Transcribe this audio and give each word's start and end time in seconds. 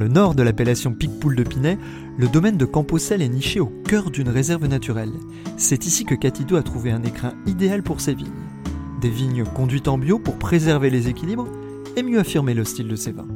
Le 0.00 0.08
nord 0.08 0.34
de 0.34 0.42
l'appellation 0.42 0.94
Picpoul 0.94 1.36
de 1.36 1.42
Pinet, 1.42 1.76
le 2.16 2.26
domaine 2.26 2.56
de 2.56 2.64
Camposel 2.64 3.20
est 3.20 3.28
niché 3.28 3.60
au 3.60 3.66
cœur 3.66 4.10
d'une 4.10 4.30
réserve 4.30 4.66
naturelle. 4.66 5.12
C'est 5.58 5.84
ici 5.84 6.06
que 6.06 6.14
Catido 6.14 6.56
a 6.56 6.62
trouvé 6.62 6.90
un 6.90 7.02
écrin 7.02 7.34
idéal 7.46 7.82
pour 7.82 8.00
ses 8.00 8.14
vignes. 8.14 8.32
Des 9.02 9.10
vignes 9.10 9.44
conduites 9.44 9.88
en 9.88 9.98
bio 9.98 10.18
pour 10.18 10.38
préserver 10.38 10.88
les 10.88 11.10
équilibres 11.10 11.46
et 11.96 12.02
mieux 12.02 12.18
affirmer 12.18 12.54
le 12.54 12.64
style 12.64 12.88
de 12.88 12.96
ses 12.96 13.12
vins. 13.12 13.28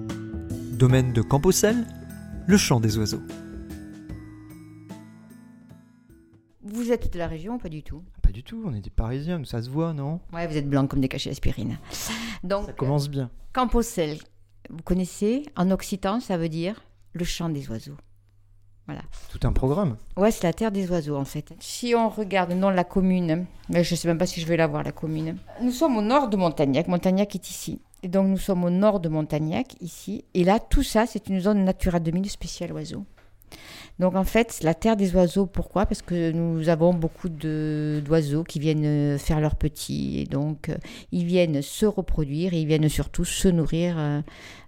Domaine 0.73 1.13
de 1.13 1.21
Camposel, 1.21 1.87
le 2.47 2.57
chant 2.57 2.81
des 2.81 2.97
oiseaux. 2.97 3.23
Vous 6.63 6.93
êtes 6.93 7.13
de 7.13 7.19
la 7.19 7.27
région 7.27 7.57
ou 7.57 7.59
pas 7.59 7.69
du 7.69 7.83
tout? 7.83 8.03
Pas 8.23 8.33
du 8.33 8.43
tout, 8.43 8.63
on 8.65 8.73
est 8.73 8.81
des 8.81 8.89
Parisiens, 8.89 9.43
ça 9.45 9.61
se 9.61 9.69
voit, 9.69 9.93
non? 9.93 10.19
Ouais, 10.33 10.47
vous 10.47 10.57
êtes 10.57 10.71
blanc 10.71 10.87
comme 10.87 11.03
des 11.03 11.09
cachets 11.09 11.29
d'aspirine. 11.29 11.77
Donc, 12.43 12.65
Ça 12.69 12.73
commence 12.73 13.11
bien. 13.11 13.29
Camposel, 13.53 14.17
vous 14.71 14.83
connaissez 14.83 15.45
En 15.57 15.71
occitan, 15.71 16.21
ça 16.21 16.37
veut 16.37 16.49
dire 16.49 16.83
le 17.13 17.25
chant 17.25 17.49
des 17.49 17.69
oiseaux. 17.71 17.97
Tout 19.31 19.41
un 19.47 19.53
programme. 19.53 19.97
Ouais, 20.17 20.31
c'est 20.31 20.43
la 20.47 20.53
terre 20.53 20.71
des 20.71 20.91
oiseaux 20.91 21.17
en 21.17 21.25
fait. 21.25 21.55
Si 21.59 21.95
on 21.95 22.09
regarde 22.09 22.51
de 22.51 22.67
la 22.69 22.85
commune, 22.85 23.47
mais 23.71 23.83
je 23.83 23.95
ne 23.95 23.97
sais 23.97 24.09
même 24.09 24.19
pas 24.19 24.27
si 24.27 24.41
je 24.41 24.47
vais 24.47 24.57
la 24.57 24.67
voir 24.67 24.83
la 24.83 24.93
commune. 24.93 25.39
Nous 25.63 25.71
sommes 25.71 25.97
au 25.97 26.03
nord 26.03 26.29
de 26.29 26.37
Montagnac. 26.37 26.87
Montagnac 26.87 27.35
est 27.35 27.49
ici. 27.49 27.81
Et 28.03 28.09
donc 28.09 28.29
nous 28.29 28.37
sommes 28.37 28.65
au 28.65 28.71
nord 28.71 29.01
de 29.01 29.09
Montagnac, 29.09 29.77
ici. 29.81 30.27
Et 30.35 30.45
là, 30.45 30.61
tout 30.61 30.83
ça, 30.83 31.07
c'est 31.07 31.29
une 31.29 31.41
zone 31.41 31.65
Natura 31.65 32.01
2000 32.01 32.29
spéciale 32.29 32.73
oiseaux. 32.73 33.07
Donc 33.99 34.17
en 34.17 34.25
fait, 34.25 34.59
la 34.63 34.75
terre 34.75 34.97
des 34.97 35.15
oiseaux, 35.15 35.47
pourquoi? 35.47 35.87
Parce 35.87 36.03
que 36.03 36.33
nous 36.33 36.69
avons 36.69 36.93
beaucoup 36.93 37.29
d'oiseaux 37.29 38.43
qui 38.43 38.59
viennent 38.59 38.85
euh, 38.85 39.19
faire 39.19 39.41
leurs 39.41 39.57
petits. 39.57 40.19
Et 40.19 40.25
donc, 40.25 40.69
euh, 40.69 40.77
ils 41.13 41.25
viennent 41.25 41.63
se 41.63 41.87
reproduire 41.87 42.55
et 42.55 42.61
ils 42.61 42.67
viennent 42.67 42.89
surtout 42.89 43.25
se 43.25 43.49
nourrir 43.49 43.97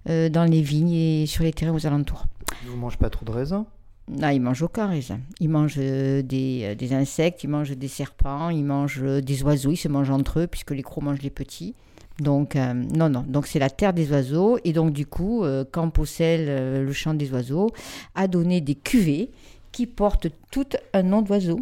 euh, 0.08 0.28
dans 0.28 0.44
les 0.44 0.62
vignes 0.62 0.92
et 0.92 1.26
sur 1.26 1.42
les 1.42 1.52
terrains 1.52 1.74
aux 1.74 1.86
alentours. 1.86 2.26
Vous 2.66 2.76
mangez 2.76 2.96
pas 2.96 3.10
trop 3.10 3.24
de 3.24 3.32
raisins? 3.32 3.64
Non, 4.08 4.28
ils 4.28 4.40
mangent 4.40 4.62
aucun 4.62 4.86
raisin. 4.86 5.18
Ils 5.40 5.48
mangent 5.48 5.78
des, 5.78 6.76
des 6.76 6.92
insectes, 6.92 7.42
ils 7.42 7.50
mangent 7.50 7.76
des 7.76 7.88
serpents, 7.88 8.50
ils 8.50 8.64
mangent 8.64 9.02
des 9.02 9.42
oiseaux, 9.42 9.72
ils 9.72 9.76
se 9.76 9.88
mangent 9.88 10.10
entre 10.10 10.40
eux 10.40 10.46
puisque 10.46 10.70
les 10.70 10.84
crocs 10.84 11.02
mangent 11.02 11.22
les 11.22 11.30
petits. 11.30 11.74
Donc, 12.18 12.56
euh, 12.56 12.72
non, 12.72 13.08
non. 13.08 13.24
Donc, 13.26 13.46
c'est 13.46 13.58
la 13.58 13.70
terre 13.70 13.92
des 13.92 14.10
oiseaux. 14.10 14.58
Et 14.64 14.72
donc, 14.72 14.92
du 14.92 15.06
coup, 15.06 15.44
euh, 15.44 15.64
Camposel, 15.64 16.46
euh, 16.48 16.84
le 16.84 16.92
chant 16.92 17.14
des 17.14 17.30
oiseaux, 17.32 17.70
a 18.14 18.26
donné 18.26 18.60
des 18.60 18.74
cuvées 18.74 19.30
qui 19.72 19.86
portent 19.86 20.28
tout 20.50 20.66
un 20.94 21.02
nom 21.02 21.22
d'oiseau. 21.22 21.60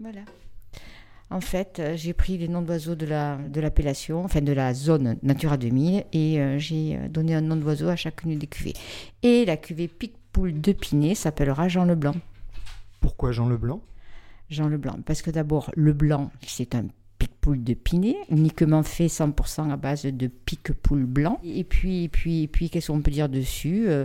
Voilà. 0.00 0.22
En 1.30 1.40
fait, 1.40 1.80
euh, 1.80 1.96
j'ai 1.96 2.12
pris 2.12 2.38
les 2.38 2.46
noms 2.46 2.62
d'oiseaux 2.62 2.94
de 2.94 3.04
la 3.04 3.36
de 3.36 3.60
l'appellation, 3.60 4.24
enfin 4.24 4.40
de 4.40 4.52
la 4.52 4.74
zone 4.74 5.16
Natura 5.22 5.56
2000, 5.56 6.04
et 6.12 6.40
euh, 6.40 6.58
j'ai 6.58 6.98
donné 7.08 7.34
un 7.34 7.40
nom 7.40 7.56
d'oiseau 7.56 7.88
à 7.88 7.96
chacune 7.96 8.38
des 8.38 8.46
cuvées. 8.46 8.74
Et 9.22 9.44
la 9.44 9.56
cuvée 9.56 9.88
Picpoul 9.88 10.60
de 10.60 10.72
Pinet 10.72 11.16
s'appellera 11.16 11.66
Jean 11.68 11.84
Leblanc. 11.84 12.14
Pourquoi 13.00 13.32
Jean 13.32 13.48
Leblanc? 13.48 13.80
Jean 14.50 14.68
Leblanc, 14.68 15.00
parce 15.04 15.22
que 15.22 15.32
d'abord, 15.32 15.72
le 15.74 15.92
blanc, 15.92 16.30
c'est 16.46 16.76
un 16.76 16.84
Picpoul 17.18 17.62
de 17.62 17.74
Pinet, 17.74 18.16
uniquement 18.30 18.82
fait 18.82 19.06
100% 19.06 19.70
à 19.70 19.76
base 19.76 20.04
de 20.04 20.26
Picpoul 20.26 21.04
blanc. 21.04 21.40
Et 21.44 21.64
puis, 21.64 22.04
et 22.04 22.08
puis, 22.08 22.42
et 22.42 22.48
puis 22.48 22.70
qu'est-ce 22.70 22.88
qu'on 22.88 23.00
peut 23.00 23.10
dire 23.10 23.28
dessus 23.28 23.86
Euh, 23.88 24.04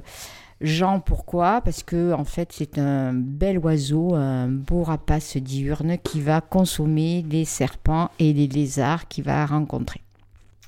Jean, 0.61 0.99
pourquoi? 0.99 1.61
Parce 1.61 1.81
que 1.81 2.13
en 2.13 2.23
fait, 2.23 2.51
c'est 2.51 2.77
un 2.77 3.13
bel 3.13 3.57
oiseau, 3.57 4.13
un 4.13 4.47
beau 4.47 4.83
rapace 4.83 5.37
diurne 5.37 5.97
qui 5.97 6.21
va 6.21 6.39
consommer 6.39 7.25
les 7.27 7.45
serpents 7.45 8.11
et 8.19 8.31
les 8.31 8.47
lézards 8.47 9.07
qu'il 9.07 9.23
va 9.23 9.43
rencontrer. 9.47 10.01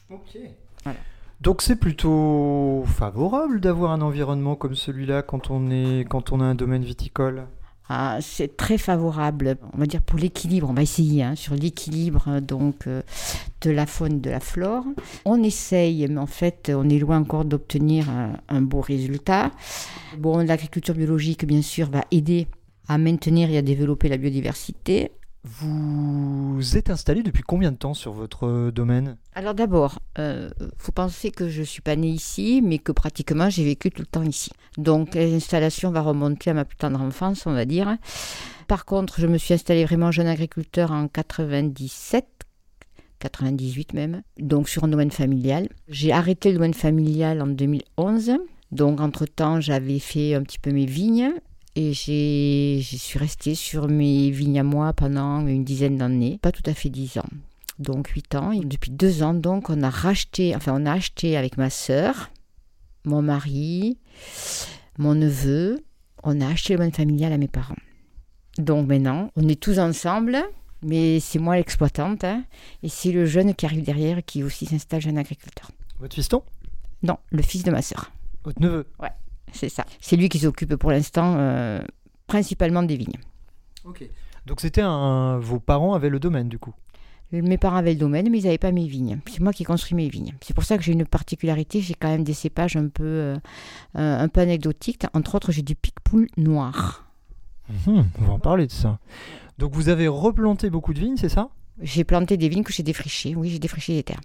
Ok. 0.10 0.40
Voilà. 0.84 0.98
Donc 1.42 1.62
c'est 1.62 1.76
plutôt 1.76 2.84
favorable 2.88 3.60
d'avoir 3.60 3.92
un 3.92 4.02
environnement 4.02 4.56
comme 4.56 4.76
celui-là 4.76 5.22
quand 5.22 5.52
on 5.52 5.70
est 5.70 6.06
quand 6.10 6.32
on 6.32 6.40
a 6.42 6.46
un 6.46 6.56
domaine 6.56 6.84
viticole? 6.84 7.46
Ah, 7.96 8.18
c'est 8.22 8.58
très 8.58 8.80
favorable, 8.80 9.56
on 9.72 9.78
va 9.78 9.86
dire 9.86 10.02
pour 10.02 10.18
l'équilibre, 10.18 10.68
on 10.68 10.74
va 10.74 10.82
essayer 10.82 11.22
hein, 11.22 11.36
sur 11.36 11.54
l'équilibre 11.54 12.26
euh, 12.28 12.42
donc 12.42 12.88
euh, 12.88 13.04
de 13.62 13.70
la 13.70 13.86
faune, 13.86 14.20
de 14.20 14.32
la 14.32 14.40
flore. 14.40 14.84
On 15.26 15.44
essaye, 15.44 16.08
mais 16.10 16.20
en 16.20 16.26
fait, 16.26 16.72
on 16.76 16.90
est 16.90 16.98
loin 16.98 17.20
encore 17.20 17.46
d'obtenir 17.46 18.10
un, 18.10 18.32
un 18.50 18.62
beau 18.62 18.82
résultat. 18.82 19.52
Bon, 20.18 20.40
l'agriculture 20.40 20.96
biologique, 20.96 21.46
bien 21.46 21.62
sûr, 21.62 21.88
va 21.88 22.04
aider 22.10 22.48
à 22.88 22.98
maintenir 22.98 23.52
et 23.52 23.60
à 23.60 23.62
développer 23.62 24.10
la 24.10 24.18
biodiversité. 24.18 25.12
Vous 25.46 26.78
êtes 26.78 26.90
installé 26.90 27.22
depuis 27.22 27.44
combien 27.44 27.74
de 27.74 27.78
temps 27.78 27.94
sur 27.94 28.14
votre 28.14 28.48
euh, 28.48 28.72
domaine? 28.72 29.18
Alors 29.36 29.54
d'abord, 29.54 30.00
euh, 30.18 30.50
faut 30.78 30.94
penser 30.94 31.32
que 31.32 31.50
je 31.50 31.64
suis 31.64 31.82
pas 31.82 31.98
née 31.98 32.08
ici, 32.08 32.62
mais 32.64 32.80
que 32.80 32.94
pratiquement 32.94 33.50
j'ai 33.50 33.66
vécu 33.66 33.92
tout 33.92 34.04
le 34.04 34.08
temps 34.08 34.24
ici. 34.24 34.52
Donc 34.78 35.16
l'installation 35.16 35.92
va 35.92 36.00
remonter 36.00 36.52
à 36.52 36.54
ma 36.54 36.64
plus 36.64 36.78
tendre 36.78 37.02
enfance, 37.02 37.46
on 37.46 37.52
va 37.52 37.66
dire. 37.66 37.98
Par 38.70 38.86
contre, 38.86 39.20
je 39.20 39.28
me 39.28 39.38
suis 39.38 39.54
installée 39.54 39.84
vraiment 39.84 40.12
jeune 40.12 40.28
agriculteur 40.28 40.92
en 40.92 41.10
97, 41.10 42.26
98 43.20 43.94
même, 43.94 44.22
donc 44.40 44.70
sur 44.70 44.86
un 44.86 44.88
domaine 44.88 45.12
familial. 45.12 45.68
J'ai 45.90 46.14
arrêté 46.14 46.50
le 46.50 46.56
domaine 46.56 46.74
familial 46.74 47.42
en 47.42 47.48
2011. 47.48 48.38
Donc 48.72 49.02
entre-temps, 49.02 49.60
j'avais 49.60 50.00
fait 50.00 50.36
un 50.36 50.42
petit 50.42 50.58
peu 50.58 50.72
mes 50.72 50.86
vignes 50.86 51.34
et 51.76 51.94
j'ai, 51.94 52.82
je 52.82 52.98
suis 52.98 53.18
restée 53.18 53.56
sur 53.56 53.88
mes 53.88 54.30
vignes 54.30 54.60
à 54.60 54.64
moi 54.64 54.94
pendant 54.94 55.46
une 55.48 55.64
dizaine 55.64 55.98
d'années, 55.98 56.40
pas 56.42 56.52
tout 56.52 56.64
à 56.66 56.74
fait 56.74 56.90
dix 56.90 57.18
ans. 57.18 57.30
Donc 57.80 58.10
8 58.10 58.36
ans. 58.36 58.52
Et 58.52 58.62
depuis 58.62 58.92
deux 58.92 59.24
ans, 59.24 59.34
donc, 59.34 59.70
on 59.70 59.82
a 59.82 59.90
racheté, 59.90 60.56
enfin, 60.56 60.74
on 60.80 60.86
a 60.86 60.92
acheté 60.92 61.38
avec 61.38 61.58
ma 61.58 61.70
sœur, 61.70 62.30
mon 63.06 63.22
mari, 63.22 63.98
mon 64.98 65.16
neveu, 65.16 65.84
on 66.24 66.40
a 66.42 66.48
acheté 66.48 66.74
le 66.74 66.78
domaine 66.78 66.94
familial 66.94 67.34
à 67.34 67.38
mes 67.38 67.48
parents. 67.48 67.76
Donc 68.58 68.88
maintenant, 68.88 69.32
on 69.36 69.48
est 69.48 69.60
tous 69.60 69.80
ensemble, 69.80 70.38
mais 70.84 71.20
c'est 71.20 71.40
moi 71.40 71.56
l'exploitante, 71.56 72.24
hein, 72.24 72.44
et 72.84 72.90
c'est 72.90 73.12
le 73.12 73.26
jeune 73.26 73.56
qui 73.56 73.66
arrive 73.66 73.84
derrière 73.84 74.24
qui 74.24 74.44
aussi 74.44 74.68
s'installe 74.68 75.02
jeune 75.02 75.18
agriculteur. 75.18 75.72
Votre 76.00 76.16
fiston? 76.16 76.44
Non, 77.02 77.18
le 77.32 77.42
fils 77.42 77.64
de 77.64 77.72
ma 77.72 77.82
sœur, 77.82 78.12
Votre 78.44 78.62
neveu? 78.62 78.86
C'est 79.54 79.70
ça. 79.70 79.86
C'est 80.02 80.16
lui 80.16 80.30
qui 80.30 80.40
s'occupe 80.40 80.76
pour 80.76 80.92
l'instant 80.92 81.36
euh, 81.38 81.82
principalement 82.28 82.84
des 82.84 82.98
vignes. 82.98 83.20
Ok. 83.86 84.04
Donc 84.46 84.60
c'était 84.60 84.82
un... 84.82 85.38
Vos 85.40 85.60
parents 85.60 85.94
avaient 85.94 86.10
le 86.10 86.20
domaine 86.20 86.50
du 86.50 86.60
coup? 86.60 86.74
Mes 87.32 87.58
parents 87.58 87.78
avaient 87.78 87.94
le 87.94 88.00
domaine, 88.00 88.30
mais 88.30 88.38
ils 88.40 88.44
n'avaient 88.44 88.60
pas 88.60 88.72
mes 88.72 88.86
vignes. 88.86 89.20
C'est 89.28 89.40
moi 89.40 89.54
qui 89.54 89.64
construis 89.64 89.96
mes 89.96 90.08
vignes. 90.08 90.36
C'est 90.42 90.54
pour 90.54 90.64
ça 90.64 90.78
que 90.78 90.84
j'ai 90.84 90.92
une 90.92 91.06
particularité. 91.06 91.82
J'ai 91.82 91.96
quand 91.96 92.10
même 92.10 92.24
des 92.24 92.34
cépages 92.34 92.76
un 92.76 92.90
peu, 92.90 93.04
euh, 93.04 93.36
euh, 93.98 94.20
un 94.20 94.28
peu 94.28 94.42
anecdotiques. 94.42 95.06
Entre 95.16 95.34
autres, 95.34 95.52
j'ai 95.52 95.64
du 95.64 95.74
pic-poule 95.74 96.28
noir. 96.38 97.08
Mhm, 97.88 98.06
On 98.20 98.26
va 98.26 98.34
en 98.34 98.40
parler 98.40 98.68
de 98.68 98.72
ça. 98.72 99.00
Donc 99.58 99.74
vous 99.74 99.90
avez 99.90 100.08
replanté 100.08 100.70
beaucoup 100.70 100.94
de 100.94 101.00
vignes, 101.00 101.18
c'est 101.18 101.30
ça? 101.30 101.50
J'ai 101.82 102.04
planté 102.04 102.38
des 102.38 102.50
vignes 102.50 102.64
que 102.64 102.74
j'ai 102.74 102.84
défrichées. 102.84 103.34
Oui, 103.36 103.50
j'ai 103.50 103.60
défriché 103.60 103.96
des 103.96 104.04
terres. 104.04 104.22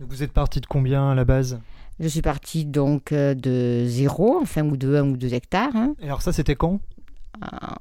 Donc 0.00 0.08
Vous 0.08 0.24
êtes 0.24 0.32
parti 0.32 0.60
de 0.60 0.66
combien 0.66 1.10
à 1.10 1.14
la 1.14 1.24
base? 1.24 1.60
Je 2.02 2.08
suis 2.08 2.20
partie 2.20 2.64
donc 2.64 3.12
euh, 3.12 3.32
de 3.34 3.84
zéro, 3.86 4.40
enfin, 4.42 4.64
ou 4.64 4.76
de 4.76 4.96
1 4.96 5.10
ou 5.10 5.16
2 5.16 5.34
hectares. 5.34 5.74
hein. 5.76 5.94
Et 6.00 6.06
alors 6.06 6.20
ça 6.20 6.32
c'était 6.32 6.56
quand? 6.56 6.80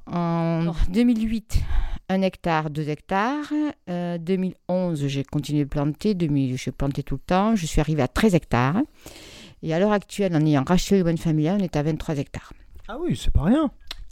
En 0.06 0.74
2008, 0.90 1.60
1 2.10 2.22
hectare, 2.22 2.70
2 2.70 2.88
hectares. 2.90 3.52
Euh, 3.90 4.20
2011, 4.20 5.08
j'ai 5.08 5.24
continué 5.24 5.64
de 5.64 5.70
planter. 5.70 6.14
2000, 6.14 6.56
j'ai 6.56 6.72
planté 6.72 7.02
tout 7.02 7.16
le 7.16 7.22
temps. 7.26 7.56
Je 7.56 7.66
suis 7.66 7.82
arrivée 7.82 8.04
à 8.04 8.08
13 8.08 8.36
hectares. 8.36 8.82
Et 9.64 9.74
à 9.74 9.80
l'heure 9.80 9.92
actuelle, 9.92 10.36
en 10.36 10.46
ayant 10.46 10.64
racheté 10.64 10.96
le 10.96 11.02
domaine 11.02 11.18
familial, 11.18 11.58
on 11.60 11.64
est 11.64 11.76
à 11.76 11.82
23 11.82 12.18
hectares. 12.20 12.54
Ah 12.88 12.98
oui, 13.02 13.20
c'est 13.20 13.34
pas 13.34 13.44
rien. 13.44 13.72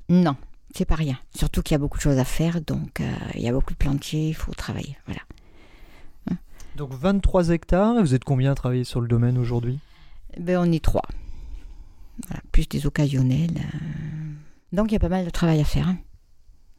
Non, 0.09 0.35
c'est 0.75 0.85
pas 0.85 0.95
rien. 0.95 1.19
Surtout 1.35 1.61
qu'il 1.61 1.75
y 1.75 1.75
a 1.75 1.79
beaucoup 1.79 1.97
de 1.99 2.03
choses 2.03 2.17
à 2.17 2.25
faire, 2.25 2.61
donc 2.61 2.99
euh, 2.99 3.11
il 3.35 3.41
y 3.41 3.47
a 3.47 3.51
beaucoup 3.51 3.73
de 3.73 3.77
plantiers, 3.77 4.29
il 4.29 4.35
faut 4.35 4.53
travailler. 4.53 4.97
Voilà. 5.05 5.21
Donc 6.75 6.93
23 6.93 7.49
hectares, 7.49 7.99
et 7.99 8.01
vous 8.01 8.15
êtes 8.15 8.23
combien 8.23 8.51
à 8.51 8.55
travailler 8.55 8.85
sur 8.85 9.01
le 9.01 9.07
domaine 9.07 9.37
aujourd'hui? 9.37 9.79
Ben, 10.37 10.57
on 10.57 10.71
est 10.71 10.83
trois. 10.83 11.03
Voilà, 12.27 12.41
plus 12.51 12.67
des 12.67 12.85
occasionnels. 12.85 13.57
euh. 13.57 13.77
Donc 14.73 14.91
il 14.91 14.93
y 14.93 14.97
a 14.97 14.99
pas 14.99 15.09
mal 15.09 15.25
de 15.25 15.29
travail 15.29 15.59
à 15.61 15.65
faire. 15.65 15.87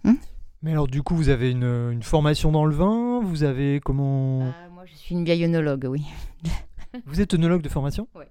hein. 0.05 0.17
Mais 0.63 0.73
alors 0.73 0.89
du 0.89 1.03
coup, 1.03 1.17
vous 1.17 1.31
avez 1.31 1.51
une, 1.51 1.65
une 1.91 2.03
formation 2.03 2.53
dans 2.53 2.67
le 2.67 2.75
vin? 2.75 3.23
Vous 3.25 3.45
avez 3.45 3.81
comment? 3.83 4.43
Ah, 4.53 4.69
moi, 4.69 4.85
je 4.85 4.95
suis 4.95 5.15
une 5.15 5.25
vieille 5.25 5.45
œnologue, 5.45 5.87
oui. 5.89 6.05
Vous 7.07 7.21
êtes 7.23 7.33
œnologue 7.33 7.63
de 7.63 7.69
formation? 7.71 8.09
Ouais. 8.15 8.29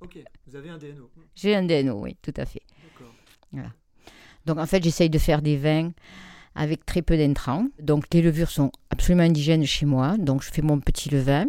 Ok, 0.00 0.18
vous 0.46 0.56
avez 0.56 0.70
un 0.70 0.78
DNO. 0.78 1.10
J'ai 1.36 1.54
un 1.54 1.62
DNO, 1.62 2.00
oui, 2.02 2.16
tout 2.22 2.32
à 2.38 2.44
fait. 2.46 2.62
D'accord. 3.52 3.70
Donc 4.46 4.58
en 4.58 4.66
fait, 4.66 4.82
j'essaye 4.82 5.10
de 5.10 5.18
faire 5.18 5.42
des 5.42 5.56
vins 5.58 5.92
avec 6.56 6.84
très 6.86 7.02
peu 7.02 7.16
d'intrants. 7.18 7.66
Donc 7.80 8.06
les 8.12 8.22
levures 8.22 8.50
sont 8.50 8.72
absolument 8.88 9.22
indigènes 9.24 9.64
chez 9.66 9.84
moi. 9.86 10.16
Donc 10.16 10.42
je 10.42 10.50
fais 10.50 10.62
mon 10.62 10.80
petit 10.80 11.08
levain. 11.10 11.44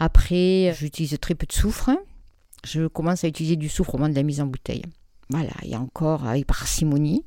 Après, 0.00 0.74
j'utilise 0.76 1.16
très 1.20 1.34
peu 1.34 1.46
de 1.46 1.52
soufre. 1.52 1.90
Je 2.64 2.86
commence 2.86 3.24
à 3.24 3.28
utiliser 3.28 3.56
du 3.56 3.68
soufre 3.68 3.94
au 3.94 3.98
moment 3.98 4.10
de 4.10 4.14
la 4.14 4.22
mise 4.22 4.40
en 4.40 4.46
bouteille. 4.46 4.82
Voilà, 5.30 5.52
et 5.62 5.76
encore 5.76 6.26
avec 6.26 6.46
parcimonie. 6.46 7.24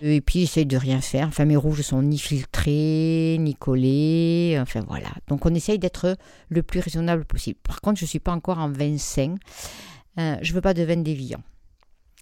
Et 0.00 0.20
puis 0.20 0.40
j'essaye 0.40 0.66
de 0.66 0.76
rien 0.76 1.00
faire. 1.00 1.26
Enfin, 1.26 1.44
mes 1.44 1.56
rouges 1.56 1.82
sont 1.82 2.00
ni 2.00 2.18
filtrés, 2.18 3.36
ni 3.40 3.54
collés. 3.54 4.56
Enfin 4.60 4.84
voilà. 4.86 5.08
Donc 5.26 5.44
on 5.44 5.52
essaye 5.52 5.80
d'être 5.80 6.16
le 6.48 6.62
plus 6.62 6.78
raisonnable 6.78 7.24
possible. 7.24 7.58
Par 7.64 7.80
contre, 7.80 7.98
je 7.98 8.04
ne 8.04 8.08
suis 8.08 8.20
pas 8.20 8.32
encore 8.32 8.58
en 8.58 8.70
vin 8.70 8.98
sain. 8.98 9.34
Euh, 10.18 10.36
je 10.42 10.50
ne 10.50 10.54
veux 10.54 10.60
pas 10.60 10.74
de 10.74 10.84
vin 10.84 10.96
déviant. 10.98 11.42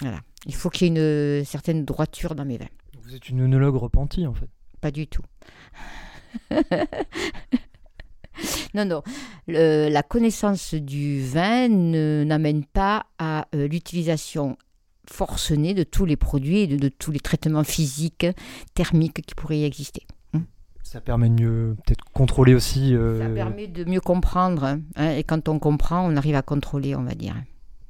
Voilà. 0.00 0.20
Il 0.46 0.54
faut 0.54 0.70
qu'il 0.70 0.86
y 0.86 0.98
ait 0.98 1.40
une 1.40 1.44
certaine 1.44 1.84
droiture 1.84 2.34
dans 2.34 2.46
mes 2.46 2.56
vins. 2.56 2.70
Vous 3.02 3.14
êtes 3.14 3.28
une 3.28 3.42
œnologue 3.42 3.76
repentie 3.76 4.26
en 4.26 4.32
fait. 4.32 4.48
Pas 4.80 4.90
du 4.90 5.06
tout. 5.08 5.22
non, 8.74 8.84
non. 8.84 9.02
Le- 9.48 9.88
la 9.88 10.02
connaissance 10.02 10.74
du 10.74 11.22
vin 11.24 11.68
ne- 11.68 12.24
n'amène 12.26 12.64
pas 12.64 13.06
à 13.18 13.46
euh, 13.54 13.68
l'utilisation 13.68 14.56
forcenée 15.08 15.74
de 15.74 15.82
tous 15.82 16.04
les 16.04 16.16
produits 16.16 16.58
et 16.60 16.66
de, 16.66 16.76
de 16.76 16.88
tous 16.88 17.10
les 17.10 17.20
traitements 17.20 17.64
physiques, 17.64 18.26
thermiques 18.74 19.22
qui 19.26 19.34
pourraient 19.34 19.58
y 19.58 19.64
exister. 19.64 20.02
Ça 20.84 21.00
permet 21.00 21.30
de 21.30 21.42
mieux 21.42 21.76
peut-être 21.86 22.04
contrôler 22.12 22.54
aussi. 22.54 22.94
euh, 22.94 23.18
Ça 23.18 23.28
permet 23.34 23.66
de 23.66 23.84
mieux 23.84 24.00
comprendre. 24.00 24.64
hein, 24.96 25.10
et 25.16 25.24
quand 25.24 25.48
on 25.48 25.58
comprend, 25.58 26.06
on 26.06 26.16
arrive 26.16 26.34
à 26.34 26.42
contrôler, 26.42 26.94
on 26.94 27.02
va 27.02 27.14
dire. 27.14 27.34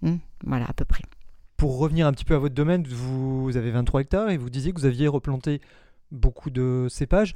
Hein, 0.04 0.18
voilà, 0.46 0.66
à 0.66 0.72
peu 0.72 0.84
près. 0.84 1.02
Pour 1.56 1.78
revenir 1.78 2.06
un 2.06 2.12
petit 2.12 2.24
peu 2.24 2.34
à 2.34 2.38
votre 2.38 2.54
domaine, 2.54 2.84
vous 2.86 3.56
avez 3.56 3.72
23 3.72 4.02
hectares 4.02 4.30
et 4.30 4.36
vous 4.36 4.50
disiez 4.50 4.72
que 4.72 4.78
vous 4.78 4.86
aviez 4.86 5.08
replanté 5.08 5.60
beaucoup 6.12 6.50
de 6.50 6.86
cépages. 6.90 7.34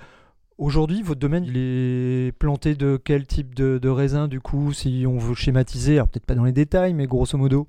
Aujourd'hui, 0.59 1.03
votre 1.03 1.21
domaine, 1.21 1.45
il 1.45 1.57
est 1.57 2.33
planté 2.33 2.75
de 2.75 2.99
quel 3.03 3.27
type 3.27 3.55
de, 3.55 3.77
de 3.77 3.89
raisin 3.91 4.27
du 4.27 4.41
coup, 4.41 4.73
si 4.73 5.05
on 5.07 5.19
veut 5.19 5.35
schématiser 5.35 5.95
Alors 5.95 6.09
peut-être 6.09 6.25
pas 6.25 6.35
dans 6.35 6.45
les 6.45 6.53
détails, 6.53 6.95
mais 6.95 7.07
grosso 7.07 7.37
modo. 7.37 7.69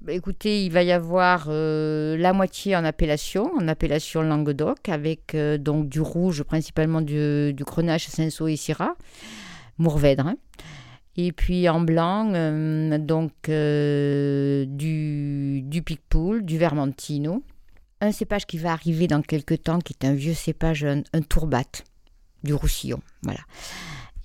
Bah, 0.00 0.12
écoutez, 0.12 0.64
il 0.64 0.72
va 0.72 0.82
y 0.82 0.90
avoir 0.90 1.46
euh, 1.48 2.16
la 2.18 2.32
moitié 2.32 2.76
en 2.76 2.84
appellation, 2.84 3.50
en 3.56 3.68
appellation 3.68 4.22
Languedoc, 4.22 4.88
avec 4.88 5.34
euh, 5.34 5.56
donc 5.56 5.88
du 5.88 6.00
rouge, 6.00 6.42
principalement 6.42 7.00
du, 7.00 7.54
du 7.54 7.64
Grenache, 7.64 8.08
Cinsault 8.08 8.48
et 8.48 8.56
Syrah, 8.56 8.96
Mourvèdre. 9.78 10.26
hein. 10.26 10.36
Et 11.16 11.30
puis 11.30 11.68
en 11.68 11.80
blanc, 11.80 12.32
euh, 12.34 12.98
donc 12.98 13.32
du, 13.48 15.62
du 15.62 15.82
Picpoul, 15.82 16.44
du 16.44 16.58
Vermentino. 16.58 17.44
Un 18.04 18.12
cépage 18.12 18.44
qui 18.44 18.58
va 18.58 18.72
arriver 18.72 19.06
dans 19.06 19.22
quelques 19.22 19.62
temps, 19.62 19.78
qui 19.78 19.94
est 19.94 20.06
un 20.06 20.12
vieux 20.12 20.34
cépage, 20.34 20.84
un, 20.84 21.02
un 21.14 21.22
Tourbat, 21.22 21.62
du 22.42 22.52
Roussillon. 22.52 23.00
Voilà. 23.22 23.40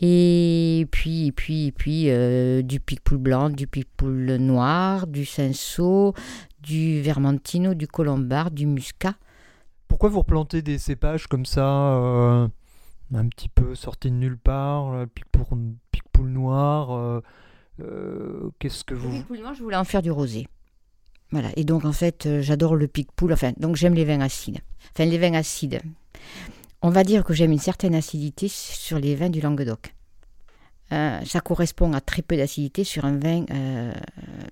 Et 0.02 0.88
puis, 0.92 1.28
et 1.28 1.32
puis, 1.32 1.68
et 1.68 1.72
puis 1.72 2.10
euh, 2.10 2.62
du 2.62 2.80
Picpoul 2.80 3.18
blanc, 3.18 3.50
du 3.50 3.68
Picpoul 3.68 4.36
noir, 4.36 5.08
du 5.08 5.26
Cinsault, 5.26 6.14
du 6.62 7.02
Vermentino, 7.02 7.74
du 7.74 7.88
Colombard, 7.88 8.52
du 8.52 8.66
Muscat. 8.66 9.16
Pourquoi 9.88 10.10
vous 10.10 10.20
replantez 10.20 10.62
des 10.62 10.78
cépages 10.78 11.28
comme 11.28 11.46
ça, 11.46 11.96
euh, 11.96 12.48
un 13.14 13.28
petit 13.28 13.50
peu 13.50 13.76
sortis 13.76 14.10
de 14.10 14.16
nulle 14.16 14.38
part, 14.38 14.92
le 14.92 15.08
Picpoul, 15.08 15.74
Picpoul 15.92 16.30
noir 16.30 16.92
euh, 16.92 17.22
euh, 17.82 18.50
Qu'est-ce 18.60 18.84
que 18.84 18.94
Le 18.94 19.00
vous. 19.00 19.12
Picpoul 19.12 19.40
noir, 19.40 19.54
je 19.54 19.64
voulais 19.64 19.78
en 19.78 19.84
faire 19.84 20.02
du 20.02 20.12
rosé. 20.12 20.48
Voilà. 21.32 21.50
Et 21.56 21.64
donc, 21.64 21.86
en 21.86 21.92
fait, 21.92 22.26
euh, 22.26 22.42
j'adore 22.42 22.76
le 22.76 22.88
Picpoul. 22.88 23.34
Enfin, 23.34 23.54
donc 23.58 23.76
j'aime 23.76 23.94
les 23.94 24.06
vins 24.06 24.22
acides. 24.22 24.60
Enfin, 24.94 25.06
les 25.06 25.18
vins 25.18 25.34
acides. 25.34 25.82
On 26.82 26.90
va 26.90 27.04
dire 27.04 27.24
que 27.24 27.34
j'aime 27.34 27.52
une 27.52 27.60
certaine 27.60 27.94
acidité 27.94 28.48
sur 28.48 29.00
les 29.00 29.16
vins 29.16 29.30
du 29.30 29.42
Languedoc. 29.42 29.94
Euh, 30.92 31.20
ça 31.26 31.40
correspond 31.40 31.94
à 31.94 32.02
très 32.02 32.24
peu 32.24 32.36
d'acidité 32.36 32.84
sur 32.84 33.06
un 33.06 33.18
vin 33.18 33.46
euh, 33.52 33.94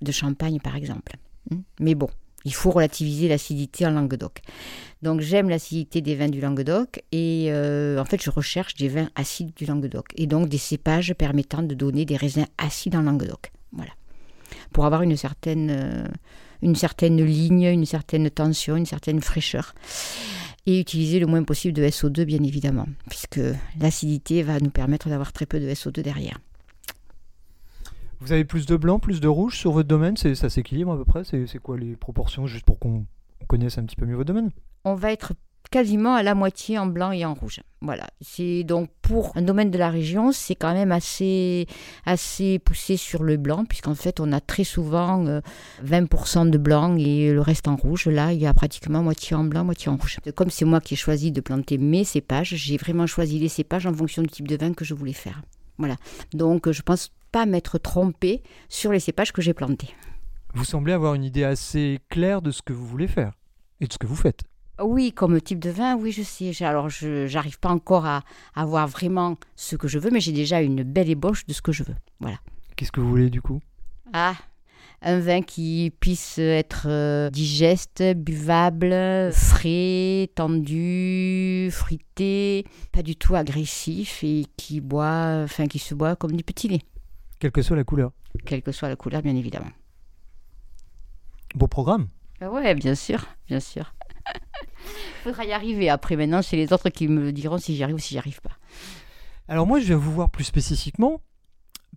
de 0.01 0.11
champagne, 0.11 0.59
par 0.59 0.75
exemple. 0.75 1.13
Hmm? 1.49 1.61
Mais 1.79 1.95
bon, 1.95 2.09
il 2.45 2.53
faut 2.53 2.69
relativiser 2.69 3.27
l'acidité 3.27 3.87
en 3.87 3.91
Languedoc. 3.91 4.41
Donc 5.01 5.21
j'aime 5.21 5.49
l'acidité 5.49 6.01
des 6.01 6.15
vins 6.15 6.29
du 6.29 6.41
Languedoc 6.41 7.03
et 7.11 7.51
en 7.51 8.05
fait 8.05 8.21
je 8.21 8.31
recherche 8.31 8.73
des 8.75 8.87
vins 8.87 9.09
acides 9.15 9.53
du 9.55 9.65
Languedoc 9.65 10.07
et 10.15 10.25
donc 10.25 10.49
des 10.49 10.57
cépages 10.57 11.13
permettant 11.13 11.61
de 11.61 11.75
donner 11.75 12.03
des 12.03 12.17
raisins 12.17 12.47
acides 12.57 12.95
en 12.95 13.03
Languedoc. 13.03 13.51
Voilà. 13.73 13.91
Pour 14.71 14.85
avoir 14.85 15.03
une 15.03 15.15
certaine, 15.15 16.09
une 16.61 16.75
certaine 16.75 17.23
ligne, 17.23 17.63
une 17.63 17.85
certaine 17.85 18.29
tension, 18.29 18.75
une 18.75 18.85
certaine 18.85 19.21
fraîcheur. 19.21 19.73
Et 20.65 20.79
utiliser 20.81 21.19
le 21.19 21.27
moins 21.27 21.43
possible 21.43 21.73
de 21.73 21.83
SO2 21.87 22.25
bien 22.25 22.43
évidemment, 22.43 22.87
puisque 23.09 23.39
l'acidité 23.79 24.43
va 24.43 24.59
nous 24.59 24.69
permettre 24.69 25.07
d'avoir 25.07 25.31
très 25.31 25.45
peu 25.45 25.59
de 25.61 25.69
SO2 25.69 26.01
derrière. 26.01 26.39
Vous 28.19 28.31
avez 28.31 28.43
plus 28.45 28.65
de 28.65 28.75
blanc, 28.75 28.99
plus 28.99 29.21
de 29.21 29.27
rouge 29.27 29.57
sur 29.57 29.71
votre 29.71 29.87
domaine? 29.87 30.17
C'est- 30.17 30.35
Ça 30.35 30.49
s'équilibre 30.49 30.91
à 30.91 30.97
peu 30.97 31.05
près? 31.05 31.23
C'est 31.23 31.45
c'est 31.47 31.59
quoi 31.59 31.77
les 31.77 31.95
proportions, 31.95 32.47
juste 32.47 32.65
pour 32.65 32.79
qu'on 32.79 33.05
on 33.41 33.45
connaisse 33.45 33.77
un 33.77 33.83
petit 33.85 33.95
peu 33.95 34.05
mieux 34.05 34.15
votre 34.15 34.27
domaine? 34.27 34.49
On 34.83 34.95
va 34.95 35.11
être 35.11 35.33
quasiment 35.69 36.15
à 36.15 36.23
la 36.23 36.35
moitié 36.35 36.77
en 36.77 36.85
blanc 36.85 37.11
et 37.11 37.25
en 37.25 37.33
rouge. 37.33 37.61
Voilà. 37.81 38.07
C'est 38.21 38.63
donc 38.63 38.89
pour 39.01 39.35
un 39.35 39.41
domaine 39.41 39.69
de 39.69 39.77
la 39.77 39.89
région, 39.89 40.31
c'est 40.31 40.55
quand 40.55 40.73
même 40.73 40.91
assez, 40.91 41.67
assez 42.05 42.59
poussé 42.59 42.97
sur 42.97 43.23
le 43.23 43.37
blanc, 43.37 43.65
puisqu'en 43.65 43.95
fait, 43.95 44.19
on 44.19 44.31
a 44.31 44.39
très 44.39 44.63
souvent 44.63 45.25
euh, 45.27 45.41
20% 45.85 46.49
de 46.49 46.57
blanc 46.57 46.95
et 46.97 47.31
le 47.31 47.41
reste 47.41 47.67
en 47.67 47.75
rouge. 47.75 48.07
Là, 48.07 48.33
il 48.33 48.39
y 48.39 48.47
a 48.47 48.53
pratiquement 48.53 49.03
moitié 49.03 49.35
en 49.35 49.43
blanc, 49.43 49.63
moitié 49.63 49.89
en 49.89 49.97
rouge. 49.97 50.17
Comme 50.35 50.49
c'est 50.49 50.65
moi 50.65 50.79
qui 50.79 50.95
ai 50.95 50.97
choisi 50.97 51.31
de 51.31 51.41
planter 51.41 51.77
mes 51.77 52.03
cépages, 52.03 52.55
j'ai 52.55 52.77
vraiment 52.77 53.07
choisi 53.07 53.39
les 53.39 53.49
cépages 53.49 53.85
en 53.85 53.93
fonction 53.93 54.21
du 54.21 54.29
type 54.29 54.47
de 54.47 54.57
vin 54.57 54.73
que 54.73 54.85
je 54.85 54.93
voulais 54.93 55.13
faire. 55.13 55.41
Voilà. 55.77 55.95
Donc, 56.33 56.71
je 56.71 56.81
pense 56.81 57.11
pas 57.31 57.45
m'être 57.45 57.77
trompée 57.77 58.41
sur 58.69 58.91
les 58.91 58.99
cépages 58.99 59.31
que 59.31 59.41
j'ai 59.41 59.53
plantés. 59.53 59.89
Vous 60.53 60.65
semblez 60.65 60.93
avoir 60.93 61.13
une 61.13 61.23
idée 61.23 61.43
assez 61.43 61.99
claire 62.09 62.41
de 62.41 62.51
ce 62.51 62.61
que 62.61 62.73
vous 62.73 62.85
voulez 62.85 63.07
faire 63.07 63.33
et 63.79 63.87
de 63.87 63.93
ce 63.93 63.99
que 63.99 64.07
vous 64.07 64.15
faites. 64.15 64.41
Oui, 64.81 65.11
comme 65.11 65.41
type 65.41 65.59
de 65.59 65.69
vin, 65.71 65.95
oui, 65.95 66.11
je 66.11 66.21
sais. 66.21 66.51
Alors, 66.63 66.89
je 66.89 67.31
n'arrive 67.33 67.59
pas 67.59 67.69
encore 67.69 68.05
à, 68.05 68.23
à 68.55 68.65
voir 68.65 68.87
vraiment 68.87 69.35
ce 69.55 69.75
que 69.75 69.87
je 69.87 69.97
veux, 69.97 70.11
mais 70.11 70.19
j'ai 70.19 70.31
déjà 70.31 70.61
une 70.61 70.83
belle 70.83 71.09
ébauche 71.09 71.45
de 71.47 71.53
ce 71.53 71.61
que 71.61 71.71
je 71.71 71.83
veux. 71.83 71.95
Voilà. 72.19 72.37
Qu'est-ce 72.75 72.91
que 72.91 72.99
vous 72.99 73.09
voulez 73.09 73.29
du 73.31 73.41
coup? 73.41 73.59
Ah, 74.13 74.35
un 75.01 75.19
vin 75.19 75.41
qui 75.41 75.91
puisse 75.99 76.37
être 76.37 76.85
euh, 76.87 77.29
digeste, 77.31 78.03
buvable, 78.15 79.31
frais, 79.33 80.29
tendu, 80.35 81.69
fruité, 81.71 82.65
pas 82.91 83.01
du 83.01 83.15
tout 83.15 83.35
agressif 83.35 84.23
et 84.23 84.45
qui 84.57 84.79
boit, 84.79 85.41
enfin, 85.43 85.65
qui 85.67 85.79
se 85.79 85.95
boit 85.95 86.15
comme 86.15 86.33
du 86.35 86.43
petit 86.43 86.67
lait, 86.67 86.81
Quelle 87.39 87.51
que 87.51 87.61
soit 87.63 87.75
la 87.75 87.83
couleur. 87.83 88.11
quelle 88.45 88.61
que 88.61 88.71
soit 88.71 88.89
la 88.89 88.95
couleur, 88.95 89.21
bien 89.23 89.35
évidemment. 89.35 89.71
Beau 91.55 91.67
programme 91.67 92.07
Ah 92.41 92.51
ouais, 92.51 92.75
bien 92.75 92.93
sûr, 92.95 93.25
bien 93.47 93.59
sûr. 93.59 93.93
Faudra 95.27 95.43
y 95.43 95.51
arriver. 95.51 95.89
Après, 95.89 96.15
maintenant, 96.15 96.41
c'est 96.41 96.55
les 96.55 96.71
autres 96.71 96.87
qui 96.87 97.09
me 97.09 97.33
diront 97.33 97.57
si 97.57 97.75
j'y 97.75 97.83
arrive 97.83 97.95
ou 97.95 97.99
si 97.99 98.13
j'y 98.13 98.17
arrive 98.17 98.39
pas. 98.39 98.57
Alors 99.49 99.67
moi, 99.67 99.81
je 99.81 99.87
viens 99.87 99.97
vous 99.97 100.13
voir 100.13 100.29
plus 100.29 100.45
spécifiquement 100.45 101.19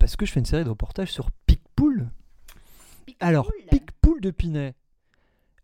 parce 0.01 0.17
que 0.17 0.27
je 0.27 0.33
fais 0.33 0.41
une 0.41 0.47
série 0.47 0.65
de 0.65 0.69
reportages 0.69 1.13
sur 1.13 1.31
Picpoul. 1.47 2.11
Alors, 3.21 3.49
Picpoul 3.71 4.21
de 4.21 4.33
Pinet. 4.33 4.75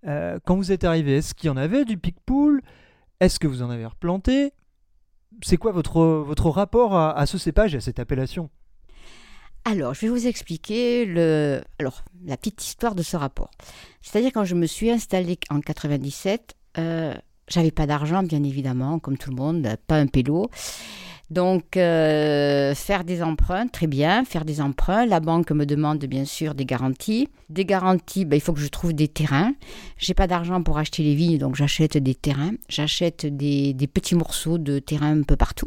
Euh, 0.07 0.39
quand 0.45 0.55
vous 0.55 0.71
êtes 0.71 0.85
arrivé, 0.85 1.17
est-ce 1.17 1.35
qu'il 1.35 1.49
y 1.49 1.51
en 1.51 1.57
avait 1.57 1.85
du 1.85 1.99
Picpoul? 1.99 2.63
Est-ce 3.19 3.41
que 3.41 3.49
vous 3.49 3.63
en 3.63 3.71
avez 3.71 3.85
replanté? 3.85 4.53
C'est 5.43 5.57
quoi 5.57 5.73
votre, 5.73 6.05
votre 6.05 6.51
rapport 6.51 6.95
à, 6.95 7.19
à 7.19 7.27
ce 7.27 7.37
cépage 7.37 7.75
et 7.75 7.79
à 7.79 7.81
cette 7.81 7.99
appellation? 7.99 8.49
Alors, 9.65 9.93
je 9.93 10.03
vais 10.03 10.09
vous 10.09 10.29
expliquer 10.29 11.05
le... 11.05 11.63
Alors, 11.81 12.05
la 12.25 12.37
petite 12.37 12.65
histoire 12.65 12.95
de 12.95 13.03
ce 13.03 13.17
rapport. 13.17 13.51
C'est-à-dire, 14.03 14.31
quand 14.33 14.45
je 14.45 14.55
me 14.55 14.67
suis 14.67 14.89
installée 14.89 15.37
en 15.51 15.61
97, 15.61 16.55
euh, 16.79 17.15
j'avais 17.49 17.71
pas 17.71 17.87
d'argent, 17.87 18.23
bien 18.23 18.43
évidemment, 18.43 18.99
comme 18.99 19.19
tout 19.19 19.31
le 19.31 19.37
monde, 19.37 19.69
pas 19.87 19.97
un 19.97 20.07
pélo. 20.07 20.51
Donc, 21.29 21.77
euh, 21.77 22.73
faire 22.75 23.03
des 23.03 23.21
emprunts, 23.21 23.67
très 23.67 23.89
bien, 23.89 24.25
faire 24.25 24.45
des 24.45 24.61
emprunts. 24.61 25.07
La 25.07 25.19
banque 25.19 25.51
me 25.51 25.67
demande 25.67 26.05
bien 26.05 26.25
sûr 26.25 26.55
des 26.55 26.65
garanties. 26.65 27.29
Des 27.51 27.65
garanties, 27.65 28.25
ben, 28.25 28.37
il 28.37 28.41
faut 28.41 28.53
que 28.53 28.61
je 28.61 28.69
trouve 28.69 28.93
des 28.93 29.09
terrains. 29.09 29.53
J'ai 29.99 30.15
pas 30.15 30.29
d'argent 30.29 30.63
pour 30.63 30.79
acheter 30.79 31.03
les 31.03 31.17
vignes, 31.17 31.39
donc 31.39 31.57
j'achète 31.57 31.97
des 31.97 32.15
terrains. 32.15 32.53
J'achète 32.69 33.27
des, 33.27 33.75
des 33.75 33.87
petits 33.89 34.15
morceaux 34.15 34.59
de 34.59 34.79
terrain 34.79 35.19
un 35.19 35.23
peu 35.23 35.35
partout. 35.37 35.67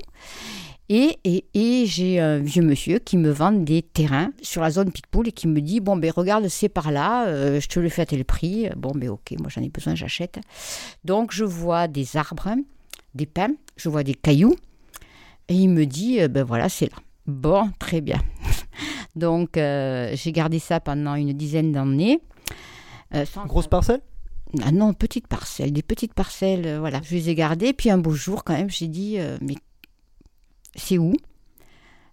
Et, 0.91 1.19
et, 1.24 1.46
et 1.53 1.86
j'ai 1.86 2.19
un 2.19 2.39
vieux 2.39 2.63
monsieur 2.63 2.98
qui 2.98 3.15
me 3.17 3.29
vend 3.29 3.51
des 3.51 3.84
terrains 3.84 4.31
sur 4.41 4.62
la 4.63 4.72
zone 4.72 4.91
Picpoul 4.91 5.27
et 5.27 5.31
qui 5.31 5.48
me 5.48 5.62
dit 5.62 5.79
Bon, 5.81 5.96
ben 5.96 6.12
regarde, 6.12 6.48
c'est 6.48 6.69
par 6.69 6.91
là, 6.91 7.27
euh, 7.27 7.60
je 7.62 7.67
te 7.67 7.79
le 7.79 7.89
fais 7.89 8.01
à 8.01 8.05
tel 8.08 8.25
prix. 8.25 8.67
Bon, 8.75 8.91
ben 8.96 9.10
ok, 9.10 9.36
moi 9.39 9.50
j'en 9.50 9.62
ai 9.62 9.69
besoin, 9.69 9.93
j'achète. 9.93 10.39
Donc 11.05 11.31
je 11.31 11.43
vois 11.46 11.88
des 11.88 12.17
arbres, 12.17 12.55
des 13.13 13.27
pins, 13.27 13.53
je 13.77 13.88
vois 13.88 14.03
des 14.03 14.15
cailloux, 14.15 14.55
Et 15.48 15.53
il 15.55 15.69
me 15.69 15.86
dit, 15.86 16.22
euh, 16.22 16.27
ben 16.27 16.43
voilà, 16.43 16.69
c'est 16.69 16.86
là. 16.91 16.98
Bon, 17.27 17.69
très 17.77 18.01
bien. 18.01 18.17
Donc, 19.15 19.58
euh, 19.58 20.12
j'ai 20.15 20.31
gardé 20.31 20.58
ça 20.60 20.79
pendant 20.79 21.13
une 21.15 21.34
dizaine 21.34 21.72
d'années. 21.72 22.19
Sans- 23.25 23.46
Grosse 23.46 23.67
parcelle? 23.67 24.01
Ah 24.63 24.72
non, 24.72 24.93
petite 24.93 25.27
parcelle, 25.27 25.72
des 25.72 25.84
petites 25.84 26.13
parcelles, 26.15 26.65
euh, 26.65 26.79
voilà. 26.79 27.01
Je 27.03 27.13
les 27.15 27.29
ai 27.29 27.36
gardées. 27.36 27.74
Puis 27.74 27.89
un 27.91 28.00
beau 28.00 28.12
jour, 28.12 28.43
quand 28.43 28.53
même, 28.53 28.69
j'ai 28.69 28.88
dit, 28.88 29.15
euh, 29.19 29.38
mais 29.41 29.55
c'est 30.75 30.97
où? 30.97 31.13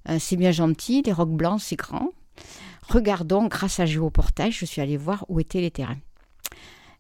Euh, 0.09 0.19
C'est 0.21 0.37
bien 0.37 0.53
gentil, 0.53 1.03
les 1.03 1.13
rocs 1.13 1.37
blancs, 1.37 1.61
c'est 1.61 1.77
grand. 1.77 2.11
Regardons, 2.89 3.47
grâce 3.47 3.81
à 3.81 3.87
Géoportage, 3.87 4.59
je 4.59 4.65
suis 4.65 4.81
allée 4.81 4.97
voir 4.97 5.25
où 5.29 5.41
étaient 5.41 5.61
les 5.61 5.71
terrains. 5.71 5.99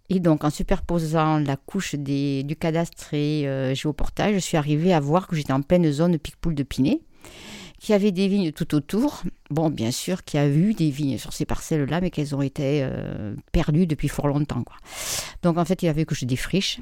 Et 0.08 0.20
donc, 0.20 0.44
en 0.44 0.50
superposant 0.50 1.38
la 1.38 1.56
couche 1.56 1.94
des, 1.96 2.44
du 2.44 2.56
cadastre 2.56 3.12
et 3.14 3.46
euh, 3.48 3.74
Géoportage, 3.74 4.34
je 4.34 4.38
suis 4.38 4.56
arrivée 4.56 4.92
à 4.92 5.00
voir 5.00 5.26
que 5.26 5.34
j'étais 5.34 5.52
en 5.52 5.62
pleine 5.62 5.90
zone 5.90 6.18
Picpoul 6.18 6.54
de 6.54 6.62
Pinet, 6.62 7.00
qu'il 7.80 7.92
y 7.92 7.94
avait 7.94 8.12
des 8.12 8.28
vignes 8.28 8.52
tout 8.52 8.74
autour. 8.74 9.22
Bon, 9.50 9.68
bien 9.68 9.90
sûr 9.90 10.24
qu'il 10.24 10.38
y 10.38 10.42
a 10.42 10.48
eu 10.48 10.74
des 10.74 10.90
vignes 10.90 11.18
sur 11.18 11.32
ces 11.32 11.44
parcelles-là, 11.44 12.00
mais 12.00 12.10
qu'elles 12.10 12.34
ont 12.34 12.42
été 12.42 12.80
euh, 12.82 13.34
perdues 13.52 13.86
depuis 13.86 14.08
fort 14.08 14.28
longtemps. 14.28 14.62
Quoi. 14.62 14.76
Donc, 15.42 15.58
en 15.58 15.64
fait, 15.64 15.82
il 15.82 15.86
y 15.86 15.88
avait 15.88 16.04
que 16.04 16.14
je 16.14 16.24
défriche. 16.24 16.80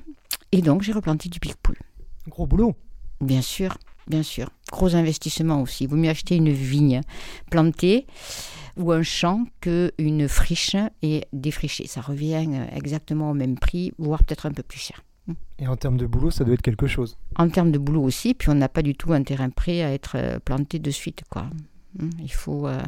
Et 0.53 0.61
donc, 0.61 0.83
j'ai 0.83 0.93
replanté 0.93 1.29
du 1.29 1.41
Picpoul. 1.41 1.77
Gros 2.29 2.47
boulot. 2.47 2.75
Bien 3.21 3.43
sûr, 3.43 3.79
bien 4.07 4.23
sûr. 4.23 4.51
Gros 4.71 4.95
investissement 4.95 5.63
aussi. 5.63 5.85
Il 5.85 5.91
vaut 5.91 5.97
mieux 5.97 6.11
acheter 6.11 6.37
une 6.37 6.51
vigne 6.51 7.01
plantée 7.51 8.07
ou 8.77 8.93
un 8.93 9.03
champ 9.03 9.45
qu'une 9.61 10.29
friche 10.29 10.77
et 11.03 11.25
défricher. 11.33 11.87
Ça 11.87 12.01
revient 12.01 12.47
euh, 12.49 12.67
exactement 12.75 13.31
au 13.31 13.35
même 13.35 13.57
prix, 13.57 13.93
voire 13.99 14.25
peut-être 14.25 14.47
un 14.47 14.53
peu 14.53 14.63
plus 14.63 14.81
cher. 14.81 15.03
Et 15.59 15.67
en 15.67 15.77
termes 15.77 15.97
de 15.97 16.07
boulot, 16.07 16.31
ça 16.31 16.45
doit 16.45 16.55
être 16.55 16.63
quelque 16.63 16.87
chose. 16.87 17.17
En 17.37 17.49
termes 17.49 17.71
de 17.71 17.79
boulot 17.79 18.03
aussi, 18.03 18.35
puis 18.35 18.51
on 18.51 18.55
n'a 18.55 18.69
pas 18.69 18.83
du 18.83 18.95
tout 18.95 19.13
un 19.13 19.23
terrain 19.23 19.49
prêt 19.51 19.83
à 19.83 19.93
être 19.93 20.17
euh, 20.17 20.39
planté 20.39 20.79
de 20.79 20.91
suite. 20.91 21.23
Quoi. 21.31 21.47
Hum, 22.01 22.11
Il 22.21 22.33
faut 22.33 22.67
euh, 22.67 22.83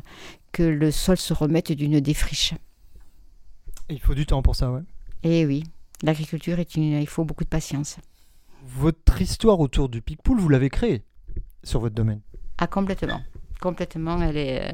que 0.52 0.62
le 0.62 0.90
sol 0.90 1.16
se 1.16 1.32
remette 1.32 1.73
d'une 1.73 2.00
défriche. 2.00 2.54
Et 3.88 3.94
il 3.94 4.00
faut 4.00 4.14
du 4.14 4.26
temps 4.26 4.42
pour 4.42 4.56
ça, 4.56 4.70
ouais. 4.70 4.82
Et 5.23 5.46
oui, 5.46 5.64
l'agriculture, 6.02 6.58
est 6.58 6.75
une... 6.75 7.00
il 7.00 7.06
faut 7.08 7.25
beaucoup 7.25 7.44
de 7.44 7.49
patience. 7.49 7.96
Votre 8.66 9.23
histoire 9.23 9.61
autour 9.61 9.88
du 9.88 10.02
Picpoul, 10.02 10.38
vous 10.38 10.49
l'avez 10.49 10.70
créée 10.70 11.04
sur 11.66 11.80
votre 11.80 11.94
domaine. 11.94 12.20
Ah, 12.58 12.66
complètement. 12.66 13.20
Complètement. 13.61 14.20
Elle 14.23 14.37
est, 14.37 14.61
euh, 14.62 14.73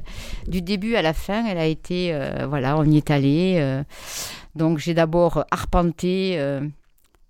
du 0.48 0.60
début 0.60 0.94
à 0.96 1.02
la 1.02 1.12
fin, 1.12 1.46
elle 1.46 1.58
a 1.58 1.66
été. 1.66 2.12
euh, 2.12 2.46
voilà, 2.48 2.76
on 2.78 2.84
y 2.84 2.96
est 2.96 3.10
allé. 3.10 3.56
euh. 3.58 3.82
donc, 4.54 4.78
j'ai 4.78 4.94
d'abord 4.94 5.44
arpenté 5.50 6.36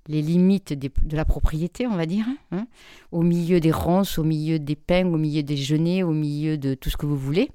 les 0.09 0.23
limites 0.23 0.73
de 0.73 1.17
la 1.17 1.25
propriété, 1.25 1.87
on 1.87 1.97
va 1.97 2.07
dire, 2.07 2.27
hein, 2.51 2.67
au 3.13 3.23
milieu 3.23 3.61
des 3.61 3.71
ronces, 3.71 4.19
au 4.19 4.25
milieu 4.25 4.59
des 4.59 4.77
pins, 4.77 5.07
au 5.07 5.17
milieu 5.17 5.43
des 5.43 5.57
genêts, 5.57 6.03
au 6.03 6.13
milieu 6.13 6.59
de 6.59 6.75
tout 6.75 6.91
ce 6.91 6.97
que 6.97 7.07
vous 7.07 7.17
voulez. 7.17 7.51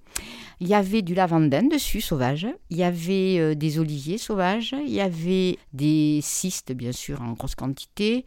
Il 0.60 0.68
y 0.68 0.74
avait 0.74 1.04
du 1.04 1.14
lavandin 1.14 1.64
dessus, 1.64 2.02
sauvage. 2.02 2.48
Il 2.72 2.78
y 2.78 2.84
avait 2.84 3.38
euh, 3.38 3.54
des 3.54 3.78
oliviers 3.78 4.18
sauvages. 4.18 4.74
Il 4.86 4.92
y 4.92 5.02
avait 5.02 5.60
des 5.74 6.20
cystes, 6.24 6.72
bien 6.72 6.92
sûr, 6.92 7.22
en 7.22 7.34
grosse 7.34 7.54
quantité. 7.54 8.26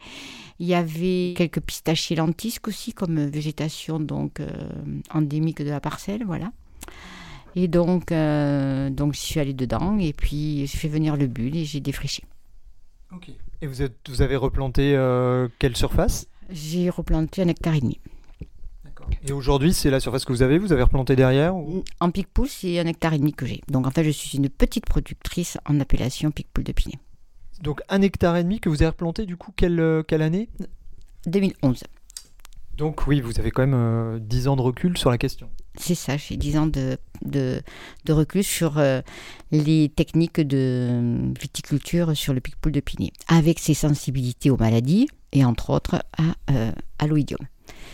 Il 0.59 0.67
y 0.67 0.73
avait 0.73 1.33
quelques 1.35 1.59
pistachiers 1.59 2.15
lentisques 2.15 2.67
aussi, 2.69 2.93
comme 2.93 3.25
végétation 3.25 3.99
donc 3.99 4.39
euh, 4.39 4.47
endémique 5.13 5.61
de 5.61 5.69
la 5.69 5.81
parcelle, 5.81 6.23
voilà. 6.25 6.51
Et 7.55 7.67
donc, 7.67 8.11
euh, 8.11 8.89
donc 8.89 9.13
j'y 9.13 9.21
suis 9.21 9.39
allée 9.39 9.53
dedans 9.53 9.97
et 9.99 10.13
puis 10.13 10.65
j'ai 10.67 10.77
fait 10.77 10.87
venir 10.87 11.17
le 11.17 11.27
bulle 11.27 11.57
et 11.57 11.65
j'ai 11.65 11.81
défriché. 11.81 12.23
Et 13.61 13.67
vous, 13.67 13.81
êtes, 13.81 13.97
vous 14.09 14.21
avez 14.21 14.35
replanté 14.35 14.95
euh, 14.95 15.47
quelle 15.59 15.75
surface? 15.77 16.27
J'ai 16.49 16.89
replanté 16.89 17.41
un 17.43 17.47
hectare 17.47 17.75
et 17.75 17.81
demi. 17.81 17.99
Et 19.27 19.31
aujourd'hui, 19.33 19.73
c'est 19.73 19.89
la 19.89 19.99
surface 19.99 20.25
que 20.25 20.31
vous 20.31 20.41
avez 20.41 20.57
Vous 20.57 20.71
avez 20.71 20.83
replanté 20.83 21.15
derrière 21.15 21.55
ou- 21.55 21.83
En 21.99 22.11
Picpoul, 22.11 22.47
c'est 22.47 22.79
un 22.79 22.85
hectare 22.85 23.13
et 23.13 23.19
demi 23.19 23.33
que 23.33 23.45
j'ai. 23.45 23.61
Donc 23.67 23.85
en 23.87 23.91
fait, 23.91 24.03
je 24.03 24.09
suis 24.11 24.37
une 24.37 24.49
petite 24.49 24.85
productrice 24.85 25.57
en 25.67 25.79
appellation 25.79 26.31
Picpoul 26.31 26.63
de 26.63 26.71
Pinet. 26.71 26.99
Donc 27.61 27.81
un 27.89 28.01
hectare 28.01 28.37
et 28.37 28.43
demi 28.43 28.59
que 28.59 28.69
vous 28.69 28.81
avez 28.81 28.89
replanté, 28.89 29.25
du 29.25 29.37
coup, 29.37 29.51
quelle, 29.55 29.79
euh, 29.79 30.01
quelle 30.03 30.21
année? 30.21 30.49
2011. 31.27 31.83
Donc 32.77 33.05
oui, 33.07 33.21
vous 33.21 33.39
avez 33.39 33.51
quand 33.51 33.61
même 33.63 33.73
euh, 33.75 34.19
10 34.19 34.47
ans 34.47 34.55
de 34.55 34.61
recul 34.61 34.97
sur 34.97 35.09
la 35.11 35.17
question. 35.17 35.49
C'est 35.75 35.95
ça, 35.95 36.17
j'ai 36.17 36.35
10 36.35 36.57
ans 36.57 36.67
de, 36.67 36.97
de, 37.21 37.61
de 38.05 38.41
sur 38.41 38.77
euh, 38.77 39.01
les 39.51 39.89
techniques 39.89 40.41
de 40.41 41.31
viticulture 41.39 42.15
sur 42.15 42.33
le 42.33 42.41
Picpoul 42.41 42.73
de 42.73 42.81
Pinet, 42.81 43.13
avec 43.27 43.59
ses 43.59 43.73
sensibilités 43.73 44.49
aux 44.49 44.57
maladies 44.57 45.07
et 45.31 45.45
entre 45.45 45.69
autres 45.69 46.03
à, 46.17 46.35
euh, 46.51 46.71
à 46.99 47.07
l'oïdium. 47.07 47.39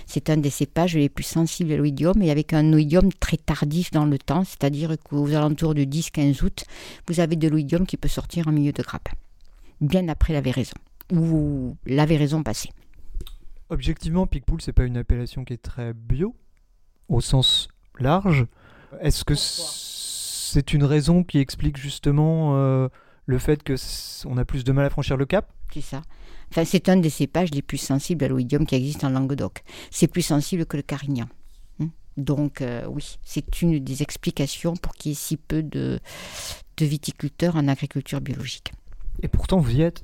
C'est 0.08 0.30
un 0.30 0.38
des 0.38 0.50
cépages 0.50 0.96
les 0.96 1.10
plus 1.10 1.24
sensibles 1.24 1.72
à 1.72 1.78
l'oïdium 1.78 2.20
et 2.22 2.32
avec 2.32 2.54
un 2.54 2.74
oïdium 2.74 3.12
très 3.14 3.38
tardif 3.38 3.92
dans 3.92 4.06
le 4.06 4.18
temps, 4.18 4.44
c'est-à-dire 4.44 4.96
qu'aux 5.04 5.30
alentours 5.30 5.76
du 5.76 5.86
10-15 5.86 6.44
août, 6.44 6.66
vous 7.08 7.20
avez 7.20 7.36
de 7.36 7.48
l'oïdium 7.48 7.86
qui 7.86 7.98
peut 7.98 8.08
sortir 8.08 8.48
en 8.48 8.52
milieu 8.52 8.72
de 8.72 8.82
grappe, 8.82 9.10
bien 9.82 10.08
après 10.08 10.34
la 10.34 10.42
véraison, 10.42 10.76
ou 11.12 11.76
la 11.86 12.06
véraison 12.08 12.42
passée. 12.42 12.70
Objectivement, 13.70 14.26
Picpoul, 14.26 14.62
c'est 14.62 14.74
pas 14.74 14.86
une 14.86 14.98
appellation 14.98 15.44
qui 15.44 15.54
est 15.54 15.62
très 15.62 15.94
bio, 15.94 16.34
au 17.10 17.22
sens 17.22 17.68
large. 18.00 18.46
Est-ce 19.02 19.24
que 19.24 19.34
c'est 19.36 20.74
une 20.74 20.84
raison 20.84 21.24
qui 21.24 21.40
explique 21.40 21.78
justement 21.78 22.56
euh, 22.56 22.88
le 23.26 23.38
fait 23.38 23.64
que 23.64 23.76
on 24.26 24.38
a 24.38 24.46
plus 24.46 24.64
de 24.64 24.72
mal 24.72 24.86
à 24.86 24.90
franchir 24.90 25.18
le 25.18 25.26
cap? 25.26 25.52
C'est 25.74 25.82
ça. 25.82 26.02
Enfin, 26.52 26.64
c'est 26.64 26.88
un 26.90 26.98
des 26.98 27.10
cépages 27.10 27.52
les 27.52 27.62
plus 27.62 27.78
sensibles 27.78 28.24
à 28.24 28.28
l'oïdium 28.30 28.66
qui 28.66 28.76
existe 28.76 29.04
en 29.04 29.10
Languedoc. 29.10 29.64
C'est 29.92 30.08
plus 30.08 30.22
sensible 30.22 30.66
que 30.66 30.78
le 30.78 30.84
carignan. 30.84 31.28
Hein? 31.82 31.90
Donc, 32.16 32.62
euh, 32.62 32.86
oui, 32.88 33.18
c'est 33.24 33.62
une 33.62 33.84
des 33.84 34.02
explications 34.02 34.76
pour 34.78 34.94
qu'il 34.94 35.12
y 35.12 35.14
ait 35.14 35.16
si 35.16 35.36
peu 35.36 35.62
de, 35.62 36.00
de 36.78 36.86
viticulteurs 36.86 37.58
en 37.58 37.68
agriculture 37.68 38.22
biologique. 38.22 38.72
Et 39.22 39.28
pourtant, 39.28 39.60
vous 39.60 39.76
y 39.76 39.82
êtes. 39.82 40.04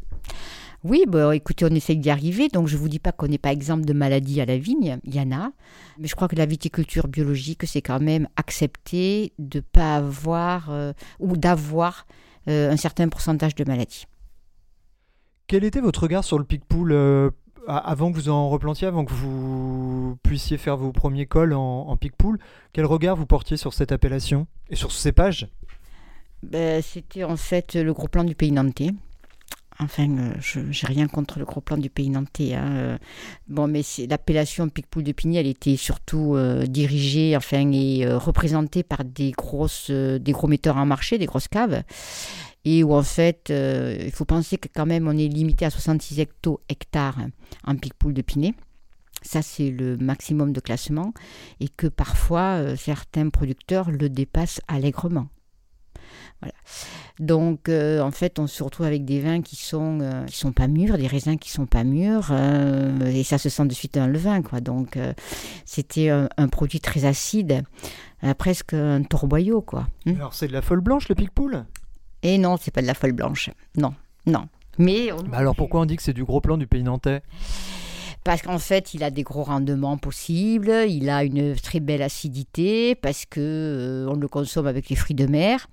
Oui, 0.83 1.05
bah, 1.07 1.33
écoutez, 1.33 1.65
on 1.65 1.73
essaye 1.73 1.97
d'y 1.97 2.09
arriver. 2.09 2.49
Donc, 2.49 2.67
je 2.67 2.75
ne 2.75 2.81
vous 2.81 2.89
dis 2.89 2.99
pas 2.99 3.13
qu'on 3.13 3.27
n'est 3.27 3.37
pas 3.37 3.53
exemple 3.53 3.85
de 3.85 3.93
maladies 3.93 4.41
à 4.41 4.45
la 4.45 4.57
vigne. 4.57 4.99
Il 5.05 5.15
y 5.15 5.19
en 5.19 5.31
a. 5.31 5.51
Mais 5.97 6.07
je 6.07 6.15
crois 6.15 6.27
que 6.27 6.35
la 6.35 6.45
viticulture 6.45 7.07
biologique, 7.07 7.65
c'est 7.65 7.81
quand 7.81 8.01
même 8.01 8.27
accepter 8.35 9.31
de 9.39 9.59
ne 9.59 9.61
pas 9.61 9.95
avoir 9.95 10.69
euh, 10.71 10.91
ou 11.19 11.37
d'avoir 11.37 12.05
euh, 12.49 12.71
un 12.71 12.77
certain 12.77 13.07
pourcentage 13.07 13.55
de 13.55 13.63
maladies. 13.63 14.05
Quel 15.47 15.63
était 15.63 15.79
votre 15.79 16.03
regard 16.03 16.25
sur 16.25 16.37
le 16.37 16.43
Picpoul 16.43 16.91
euh, 16.91 17.29
avant 17.67 18.11
que 18.11 18.17
vous 18.17 18.29
en 18.29 18.49
replantiez, 18.49 18.87
avant 18.87 19.05
que 19.05 19.13
vous 19.13 20.17
puissiez 20.21 20.57
faire 20.57 20.75
vos 20.75 20.91
premiers 20.91 21.27
cols 21.27 21.53
en, 21.53 21.87
en 21.87 21.95
Picpoul 21.95 22.39
Quel 22.73 22.85
regard 22.85 23.15
vous 23.15 23.25
portiez 23.25 23.55
sur 23.55 23.73
cette 23.73 23.93
appellation 23.93 24.47
et 24.69 24.75
sur 24.75 24.91
ce 24.91 24.99
cépage? 24.99 25.47
Ben, 26.41 26.81
C'était 26.81 27.23
en 27.23 27.37
fait 27.37 27.75
le 27.75 27.93
gros 27.93 28.09
plan 28.09 28.25
du 28.25 28.35
pays 28.35 28.51
nantais. 28.51 28.91
Enfin, 29.79 30.09
euh, 30.17 30.33
je 30.39 30.59
n'ai 30.59 30.93
rien 30.93 31.07
contre 31.07 31.39
le 31.39 31.45
gros 31.45 31.61
plan 31.61 31.77
du 31.77 31.89
pays 31.89 32.09
nantais. 32.09 32.53
hein, 32.53 32.71
euh. 32.73 32.97
Bon, 33.47 33.67
mais 33.67 33.81
l'appellation 34.09 34.69
Picpoul 34.69 35.03
de 35.03 35.11
Pigny, 35.11 35.37
elle 35.37 35.47
était 35.47 35.77
surtout 35.77 36.35
euh, 36.35 36.65
dirigée 36.65 37.35
enfin, 37.35 37.71
et 37.71 38.05
représentée 38.07 38.83
par 38.83 39.03
des, 39.03 39.31
grosses, 39.31 39.89
des 39.89 40.31
gros 40.31 40.47
metteurs 40.47 40.77
en 40.77 40.85
marché, 40.85 41.17
des 41.17 41.25
grosses 41.25 41.47
caves. 41.47 41.83
Et 42.65 42.83
où 42.83 42.93
en 42.93 43.03
fait, 43.03 43.51
il 43.51 44.11
faut 44.11 44.25
penser 44.25 44.57
que 44.57 44.69
quand 44.73 44.85
même 44.85 45.07
on 45.07 45.17
est 45.17 45.27
limité 45.27 45.65
à 45.65 45.69
66 45.69 46.19
hecto 46.21 46.61
hectares 46.69 47.17
en 47.65 47.75
Picpoul 47.75 48.13
de 48.13 48.21
Pinet. 48.21 48.53
Ça, 49.21 49.41
c'est 49.41 49.69
le 49.69 49.97
maximum 49.97 50.53
de 50.53 50.61
classement. 50.61 51.13
Et 51.59 51.67
que 51.67 51.87
parfois, 51.87 52.77
certains 52.77 53.29
producteurs 53.29 53.91
le 53.91 54.07
dépassent 54.07 54.61
allègrement. 54.69 55.27
Voilà. 56.41 56.53
Donc, 57.19 57.69
euh, 57.69 58.01
en 58.01 58.11
fait, 58.11 58.39
on 58.39 58.47
se 58.47 58.63
retrouve 58.63 58.85
avec 58.85 59.05
des 59.05 59.19
vins 59.21 59.41
qui 59.41 59.55
sont 59.55 59.99
euh, 60.01 60.25
qui 60.25 60.35
sont 60.37 60.51
pas 60.51 60.67
mûrs, 60.67 60.97
des 60.97 61.07
raisins 61.07 61.37
qui 61.37 61.49
sont 61.51 61.65
pas 61.65 61.83
mûrs, 61.83 62.29
euh, 62.31 63.05
et 63.05 63.23
ça 63.23 63.37
se 63.37 63.49
sent 63.49 63.65
de 63.65 63.73
suite 63.73 63.95
dans 63.95 64.07
le 64.07 64.17
vin, 64.17 64.41
quoi. 64.41 64.59
Donc, 64.61 64.97
c'était 65.65 66.09
un, 66.09 66.29
un 66.37 66.47
produit 66.47 66.79
très 66.79 67.05
acide, 67.05 67.63
presque 68.37 68.73
un 68.73 69.03
torboyau, 69.03 69.61
quoi. 69.61 69.87
Hmm. 70.05 70.15
Alors, 70.15 70.33
c'est 70.33 70.47
de 70.47 70.53
la 70.53 70.61
folle 70.61 70.81
blanche, 70.81 71.07
le 71.09 71.15
Picpoul? 71.15 71.65
Et 72.23 72.37
non, 72.37 72.57
c'est 72.59 72.71
pas 72.71 72.81
de 72.81 72.87
la 72.87 72.93
folle 72.93 73.11
blanche, 73.13 73.49
non, 73.75 73.93
non. 74.25 74.47
Mais 74.79 75.11
on- 75.11 75.21
Bah 75.23 75.37
Alors, 75.37 75.55
pourquoi 75.55 75.81
on 75.81 75.85
dit 75.85 75.97
que 75.97 76.01
c'est 76.03 76.13
du 76.13 76.23
gros 76.23 76.41
plan 76.41 76.57
du 76.57 76.65
pays 76.67 76.83
nantais? 76.83 77.21
Parce 78.23 78.41
qu'en 78.41 78.59
fait, 78.59 78.93
il 78.93 79.03
a 79.03 79.11
des 79.11 79.23
gros 79.23 79.43
rendements 79.43 79.97
possibles, 79.97 80.71
il 80.87 81.09
a 81.09 81.23
une 81.23 81.55
très 81.55 81.81
belle 81.81 82.01
acidité, 82.01 82.95
parce 82.95 83.25
que 83.25 83.41
euh, 83.41 84.07
on 84.09 84.15
le 84.15 84.27
consomme 84.27 84.67
avec 84.67 84.89
les 84.89 84.95
fruits 84.95 85.15
de 85.15 85.25
mer. 85.25 85.67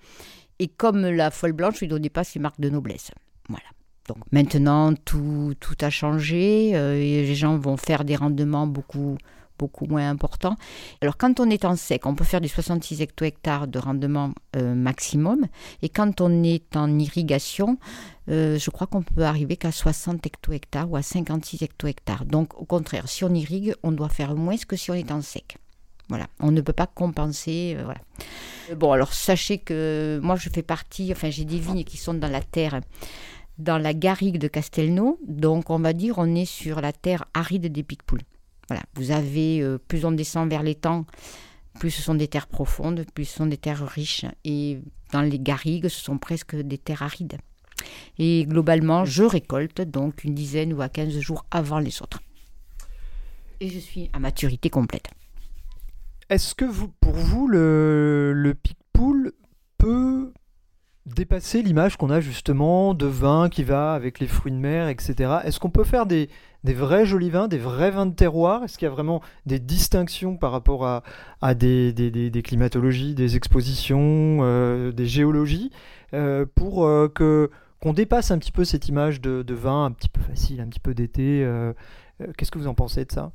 Et 0.59 0.67
comme 0.67 1.07
la 1.07 1.31
folle 1.31 1.53
blanche 1.53 1.75
ne 1.77 1.81
lui 1.81 1.89
donnait 1.89 2.11
pas 2.11 2.25
ses 2.25 2.39
marques 2.39 2.61
de 2.61 2.69
noblesse. 2.69 3.13
Voilà. 3.49 3.65
Donc 4.09 4.19
maintenant, 4.33 4.93
tout, 4.95 5.55
tout 5.61 5.77
a 5.81 5.91
changé. 5.91 6.73
euh, 6.75 6.97
et 6.97 7.25
les 7.25 7.35
gens 7.35 7.57
vont 7.57 7.77
faire 7.77 8.05
des 8.05 8.17
rendements 8.17 8.67
beaucoup, 8.67 9.17
beaucoup 9.61 9.85
moins 9.85 10.09
important. 10.09 10.57
Alors 11.03 11.19
quand 11.19 11.39
on 11.39 11.51
est 11.51 11.67
en 11.67 11.77
sec, 11.77 12.07
on 12.07 12.15
peut 12.15 12.25
faire 12.25 12.41
du 12.41 12.49
66 12.49 13.03
hecto-hectares 13.03 13.67
de 13.69 13.79
rendement 13.79 14.33
euh, 14.57 14.75
maximum. 14.75 15.47
Et 15.83 15.91
quand 15.91 16.23
on 16.23 16.43
est 16.43 16.75
en 16.77 16.99
irrigation, 16.99 17.77
euh, 18.31 18.59
je 18.59 18.71
crois 18.71 18.87
qu'on 18.87 19.03
peut 19.03 19.25
arriver 19.25 19.57
qu'à 19.59 19.71
60 19.71 20.25
hecto-hectares 20.25 20.91
ou 20.91 20.97
à 20.97 21.03
56 21.03 21.63
hecto-hectares. 21.63 22.25
Donc 22.25 22.59
au 22.59 22.65
contraire, 22.65 23.07
si 23.09 23.23
on 23.25 23.35
irrigue, 23.35 23.75
on 23.83 23.93
doit 23.93 24.09
faire 24.09 24.35
moins 24.35 24.57
que 24.57 24.77
si 24.77 24.91
on 24.91 24.95
est 24.95 25.13
en 25.13 25.21
sec. 25.21 25.59
Voilà, 26.09 26.27
on 26.41 26.51
ne 26.51 26.61
peut 26.61 26.73
pas 26.73 26.89
compenser. 26.89 27.77
Euh, 27.77 27.85
voilà. 27.85 28.01
Bon, 28.77 28.93
alors 28.93 29.13
sachez 29.13 29.59
que 29.59 30.19
moi 30.23 30.37
je 30.37 30.49
fais 30.49 30.63
partie, 30.63 31.13
enfin 31.13 31.29
j'ai 31.31 31.45
des 31.45 31.59
vignes 31.59 31.85
qui 31.85 31.99
sont 31.99 32.15
dans 32.15 32.31
la 32.31 32.41
terre 32.41 32.81
dans 33.61 33.79
la 33.79 33.95
garrigue 33.95 34.39
de 34.39 34.49
Castelnau. 34.49 35.19
Donc, 35.27 35.71
on 35.71 35.79
va 35.79 35.93
dire, 35.93 36.15
on 36.17 36.35
est 36.35 36.47
sur 36.47 36.81
la 36.81 36.93
terre 36.93 37.27
aride 37.35 37.67
des 37.71 37.83
Picpouls. 37.83 38.23
Vous 38.95 39.11
avez, 39.11 39.61
euh, 39.61 39.79
plus 39.79 40.05
on 40.05 40.13
descend 40.13 40.49
vers 40.49 40.63
l'étang, 40.63 41.07
plus 41.79 41.91
ce 41.91 42.03
sont 42.03 42.15
des 42.15 42.29
terres 42.29 42.47
profondes, 42.47 43.05
plus 43.15 43.25
ce 43.25 43.37
sont 43.37 43.47
des 43.47 43.57
terres 43.57 43.87
riches. 43.87 44.25
Et 44.45 44.81
dans 45.13 45.23
les 45.23 45.39
garrigues, 45.39 45.89
ce 45.89 46.01
sont 46.01 46.19
presque 46.19 46.57
des 46.57 46.79
terres 46.79 47.03
arides. 47.03 47.39
Et 48.19 48.45
globalement, 48.47 49.05
je 49.05 49.23
récolte 49.23 49.81
donc 49.81 50.25
une 50.25 50.35
dizaine 50.35 50.73
ou 50.73 50.83
à 50.83 50.89
15 50.89 51.19
jours 51.21 51.47
avant 51.51 51.79
les 51.79 52.03
autres. 52.03 52.21
Et 53.61 53.69
je 53.69 53.79
suis 53.79 54.11
à 54.13 54.19
maturité 54.19 54.71
complète. 54.71 55.11
Est-ce 56.29 56.55
que 56.55 56.65
vous, 56.65 56.89
pour 57.01 57.15
vous, 57.15 57.49
le, 57.49 58.33
le 58.35 58.55
Picpoul 58.55 59.33
peut 59.79 60.33
dépasser 61.07 61.63
l'image 61.63 61.97
qu'on 61.97 62.11
a 62.11 62.21
justement 62.21 62.95
de 62.95 63.07
vin 63.07 63.49
qui 63.49 63.65
va 63.65 63.95
avec 63.95 64.21
les 64.21 64.27
fruits 64.27 64.53
de 64.53 64.57
mer, 64.57 64.89
etc. 64.89 65.39
Est-ce 65.45 65.59
qu'on 65.59 65.71
peut 65.71 65.85
faire 65.85 66.07
des, 66.07 66.29
vrais 66.65 67.07
jolis 67.07 67.31
vins, 67.31 67.49
des 67.49 67.59
vrais 67.59 67.91
vins 67.91 68.07
de 68.07 68.15
terroir? 68.15 68.65
Est-ce 68.65 68.79
qu'il 68.79 68.87
y 68.87 68.91
a 68.91 68.93
vraiment 68.93 69.23
des 69.47 69.59
distinctions 69.59 70.37
par 70.37 70.53
rapport 70.53 70.87
à, 70.87 71.55
des, 71.55 72.43
climatologies, 72.45 73.15
des 73.15 73.37
expositions, 73.37 74.39
euh, 74.43 74.93
des 74.93 75.07
géologies, 75.07 75.71
euh, 76.15 76.47
pour 76.55 76.87
euh, 76.87 77.09
que 77.09 77.51
qu'on 77.81 77.95
dépasse 77.95 78.31
un 78.31 78.39
petit 78.39 78.53
peu 78.53 78.65
cette 78.65 78.89
image 78.89 79.23
de, 79.23 79.43
de, 79.43 79.55
vin 79.55 79.87
un 79.87 79.91
petit 79.91 80.11
peu 80.11 80.21
facile, 80.21 80.61
un 80.61 80.67
petit 80.67 80.81
peu 80.81 80.93
d'été 80.93 81.49
Qu'est-ce 82.37 82.51
que 82.51 82.59
vous 82.59 82.67
en 82.67 82.75
pensez 82.75 83.07
de 83.07 83.13
ça? 83.13 83.33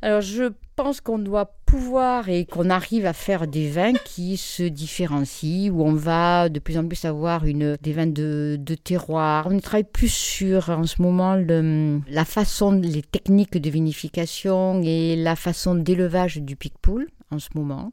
Alors 0.00 0.20
je 0.20 0.52
pense 0.76 1.00
qu'on 1.00 1.18
doit 1.18 1.54
pouvoir 1.66 2.28
et 2.28 2.44
qu'on 2.46 2.70
arrive 2.70 3.06
à 3.06 3.12
faire 3.12 3.46
des 3.46 3.68
vins 3.68 3.92
qui 3.92 4.36
se 4.36 4.62
différencient, 4.62 5.72
où 5.72 5.82
on 5.82 5.92
va 5.94 6.48
de 6.48 6.58
plus 6.58 6.78
en 6.78 6.86
plus 6.86 7.04
avoir 7.04 7.44
une, 7.44 7.76
des 7.80 7.92
vins 7.92 8.06
de, 8.06 8.58
terroir. 8.82 9.48
On 9.50 9.58
travaille 9.60 9.84
plus 9.84 10.12
sur 10.12 10.70
en 10.70 10.84
ce 10.84 11.00
moment 11.00 11.36
la 11.36 12.24
façon, 12.24 12.72
les 12.72 13.02
techniques 13.02 13.58
de 13.58 13.70
vinification 13.70 14.82
et 14.82 15.16
la 15.16 15.36
façon 15.36 15.74
d'élevage 15.74 16.38
du 16.38 16.56
picpoul 16.56 17.08
en 17.30 17.38
ce 17.38 17.48
moment. 17.54 17.92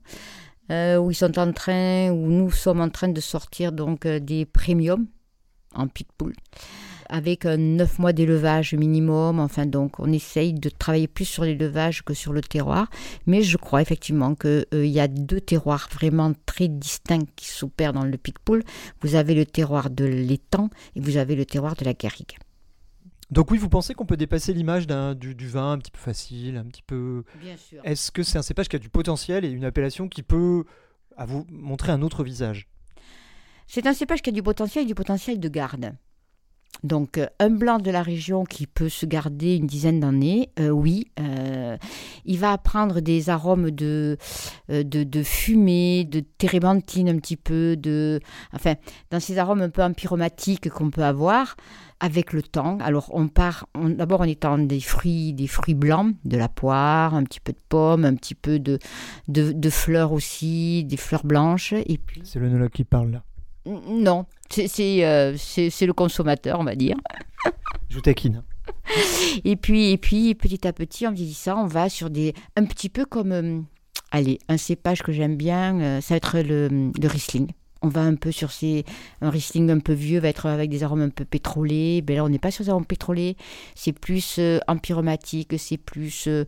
Euh, 0.71 0.97
où 0.97 1.11
ils 1.11 1.15
sont 1.15 1.37
en 1.37 1.51
train, 1.51 2.11
où 2.11 2.27
nous 2.27 2.51
sommes 2.51 2.79
en 2.79 2.89
train 2.89 3.09
de 3.09 3.19
sortir 3.19 3.73
donc 3.73 4.05
euh, 4.05 4.19
des 4.19 4.45
premiums 4.45 5.07
en 5.73 5.87
picpoul 5.87 6.33
avec 7.11 7.45
9 7.45 7.99
mois 7.99 8.13
d'élevage 8.13 8.73
minimum. 8.73 9.39
Enfin, 9.39 9.65
donc, 9.65 9.99
on 9.99 10.11
essaye 10.11 10.53
de 10.53 10.69
travailler 10.69 11.07
plus 11.07 11.25
sur 11.25 11.43
l'élevage 11.43 12.03
que 12.03 12.13
sur 12.13 12.33
le 12.33 12.41
terroir. 12.41 12.89
Mais 13.27 13.43
je 13.43 13.57
crois 13.57 13.81
effectivement 13.81 14.33
qu'il 14.33 14.65
euh, 14.73 14.85
y 14.85 14.99
a 14.99 15.07
deux 15.07 15.41
terroirs 15.41 15.89
vraiment 15.91 16.31
très 16.45 16.67
distincts 16.67 17.27
qui 17.35 17.47
s'opèrent 17.47 17.93
dans 17.93 18.05
le 18.05 18.17
Picpoul. 18.17 18.63
Vous 19.01 19.15
avez 19.15 19.35
le 19.35 19.45
terroir 19.45 19.89
de 19.89 20.05
l'étang 20.05 20.69
et 20.95 21.01
vous 21.01 21.17
avez 21.17 21.35
le 21.35 21.45
terroir 21.45 21.75
de 21.75 21.85
la 21.85 21.93
garrigue. 21.93 22.37
Donc 23.29 23.49
oui, 23.51 23.57
vous 23.57 23.69
pensez 23.69 23.93
qu'on 23.93 24.05
peut 24.05 24.17
dépasser 24.17 24.53
l'image 24.53 24.87
du, 24.87 25.35
du, 25.35 25.47
vin 25.47 25.71
un 25.71 25.77
petit 25.77 25.91
peu 25.91 25.99
facile, 25.99 26.57
un 26.57 26.65
petit 26.65 26.83
peu... 26.83 27.23
Bien 27.39 27.55
sûr. 27.55 27.81
Est-ce 27.85 28.11
que 28.11 28.23
c'est 28.23 28.37
un 28.37 28.41
cépage 28.41 28.67
qui 28.67 28.75
a 28.75 28.79
du 28.79 28.89
potentiel 28.89 29.45
et 29.45 29.49
une 29.49 29.63
appellation 29.63 30.09
qui 30.09 30.21
peut 30.21 30.65
à 31.15 31.25
vous 31.25 31.45
montrer 31.49 31.93
un 31.93 32.01
autre 32.01 32.23
visage? 32.23 32.67
C'est 33.67 33.87
un 33.87 33.93
cépage 33.93 34.21
qui 34.21 34.31
a 34.31 34.33
du 34.33 34.43
potentiel 34.43 34.83
et 34.83 34.87
du 34.87 34.95
potentiel 34.95 35.39
de 35.39 35.47
garde. 35.47 35.93
Donc 36.83 37.17
euh, 37.17 37.27
un 37.39 37.49
blanc 37.49 37.77
de 37.77 37.91
la 37.91 38.01
région 38.01 38.43
qui 38.43 38.65
peut 38.67 38.89
se 38.89 39.05
garder 39.05 39.55
une 39.55 39.67
dizaine 39.67 39.99
d'années, 39.99 40.49
euh, 40.59 40.69
oui, 40.69 41.11
euh, 41.19 41.77
il 42.25 42.39
va 42.39 42.57
prendre 42.57 43.01
des 43.01 43.29
arômes 43.29 43.71
de, 43.71 44.17
de, 44.69 45.23
fumée, 45.23 46.05
de 46.05 46.21
térébenthine 46.21 47.09
un 47.09 47.17
petit 47.17 47.37
peu, 47.37 47.75
de, 47.77 48.19
enfin, 48.53 48.75
dans 49.11 49.19
ces 49.19 49.37
arômes 49.37 49.61
un 49.61 49.69
peu 49.69 49.83
empyromatiques 49.83 50.69
qu'on 50.69 50.89
peut 50.89 51.03
avoir 51.03 51.55
avec 51.99 52.33
le 52.33 52.41
temps. 52.41 52.79
Alors 52.79 53.09
on 53.13 53.27
part, 53.27 53.67
d'abord 53.75 54.21
on 54.21 54.47
en 54.47 54.57
des 54.57 54.79
fruits, 54.79 55.33
des 55.33 55.47
fruits 55.47 55.75
blancs, 55.75 56.15
de 56.25 56.37
la 56.37 56.49
poire, 56.49 57.13
un 57.13 57.23
petit 57.23 57.39
peu 57.39 57.53
de 57.53 57.61
pomme, 57.69 58.05
un 58.05 58.15
petit 58.15 58.35
peu 58.35 58.57
de, 58.57 58.79
de, 59.27 59.69
fleurs 59.69 60.11
aussi, 60.11 60.83
des 60.83 60.97
fleurs 60.97 61.25
blanches, 61.25 61.73
et 61.73 61.99
puis. 61.99 62.21
C'est 62.25 62.39
le 62.39 62.69
qui 62.69 62.83
parle 62.83 63.11
là. 63.11 63.23
Non, 63.65 64.25
euh, 64.57 65.35
c'est 65.37 65.85
le 65.85 65.93
consommateur, 65.93 66.59
on 66.59 66.63
va 66.63 66.75
dire. 66.75 66.97
Je 67.89 67.99
taquine. 67.99 68.43
Et 69.43 69.55
puis, 69.55 69.91
et 69.91 69.97
puis, 69.97 70.35
petit 70.35 70.67
à 70.67 70.73
petit, 70.73 71.07
en 71.07 71.11
vieillissant, 71.11 71.63
on 71.63 71.67
va 71.67 71.89
sur 71.89 72.09
des. 72.09 72.33
Un 72.55 72.65
petit 72.65 72.89
peu 72.89 73.05
comme. 73.05 73.31
Euh, 73.31 73.59
allez, 74.11 74.39
un 74.47 74.57
cépage 74.57 75.03
que 75.03 75.11
j'aime 75.11 75.35
bien, 75.35 75.79
euh, 75.79 76.01
ça 76.01 76.13
va 76.13 76.17
être 76.17 76.39
le, 76.39 76.67
le 76.67 77.07
Riesling 77.07 77.51
on 77.81 77.87
va 77.87 78.01
un 78.01 78.15
peu 78.15 78.31
sur 78.31 78.51
ces. 78.51 78.85
Un 79.21 79.29
Riesling 79.29 79.69
un 79.69 79.79
peu 79.79 79.93
vieux 79.93 80.19
va 80.19 80.29
être 80.29 80.45
avec 80.45 80.69
des 80.69 80.83
arômes 80.83 81.01
un 81.01 81.09
peu 81.09 81.25
pétrolés. 81.25 82.01
Ben 82.01 82.15
là, 82.15 82.23
on 82.23 82.29
n'est 82.29 82.39
pas 82.39 82.51
sur 82.51 82.63
des 82.63 82.69
arômes 82.69 82.85
pétrolés. 82.85 83.35
C'est 83.75 83.93
plus 83.93 84.37
euh, 84.39 84.59
empyromatique, 84.67 85.55
c'est 85.57 85.77
plus 85.77 86.27
euh, 86.27 86.45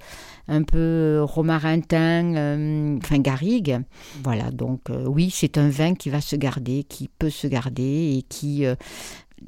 un 0.47 0.63
peu 0.63 0.77
euh, 0.77 1.23
romarintin, 1.23 2.97
enfin 2.97 3.19
garrigue. 3.19 3.79
Voilà, 4.23 4.51
donc 4.51 4.81
oui, 5.05 5.29
c'est 5.31 5.57
un 5.57 5.69
vin 5.69 5.95
qui 5.95 6.09
va 6.09 6.21
se 6.21 6.35
garder, 6.35 6.83
qui 6.83 7.07
peut 7.07 7.29
se 7.29 7.47
garder 7.47 8.17
et 8.17 8.21
qui 8.23 8.65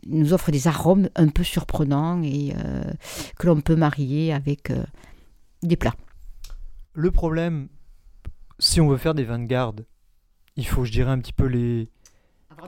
nous 0.07 0.33
offre 0.33 0.51
des 0.51 0.67
arômes 0.67 1.09
un 1.15 1.27
peu 1.27 1.43
surprenants 1.43 2.21
et 2.23 2.53
que 3.37 3.47
l'on 3.47 3.61
peut 3.61 3.75
marier 3.75 4.33
avec 4.33 4.71
des 5.63 5.75
plats. 5.75 5.95
Le 6.93 7.11
problème, 7.11 7.67
si 8.59 8.81
on 8.81 8.87
veut 8.87 8.97
faire 8.97 9.15
des 9.15 9.23
vins 9.23 9.39
de 9.39 9.45
garde, 9.45 9.85
il 10.55 10.65
faut, 10.65 10.85
je 10.85 10.91
dirais, 10.91 11.11
un 11.11 11.19
petit 11.19 11.33
peu 11.33 11.45
les 11.45 11.89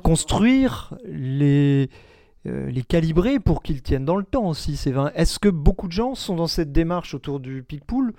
construire, 0.04 0.98
les, 1.06 1.90
euh, 2.46 2.70
les 2.70 2.84
calibrer 2.84 3.40
pour 3.40 3.64
qu'ils 3.64 3.82
tiennent 3.82 4.06
dans 4.06 4.18
le 4.18 4.24
temps 4.24 4.48
aussi, 4.48 4.78
ces 4.78 4.92
vins. 4.92 5.12
Est-ce 5.16 5.40
que 5.40 5.50
beaucoup 5.50 5.88
de 5.88 5.94
gens 5.94 6.16
sont 6.16 6.36
dans 6.36 6.48
cette 6.48 6.72
démarche 6.72 7.14
autour 7.14 7.40
du 7.40 7.64
Picpoul 7.64 8.14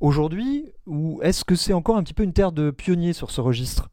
aujourd'hui, 0.00 0.72
ou 0.86 1.20
est-ce 1.22 1.44
que 1.44 1.54
c'est 1.54 1.72
encore 1.72 1.96
un 1.96 2.02
petit 2.02 2.14
peu 2.14 2.22
une 2.22 2.32
terre 2.32 2.52
de 2.52 2.70
pionniers 2.70 3.12
sur 3.12 3.30
ce 3.30 3.40
registre? 3.40 3.88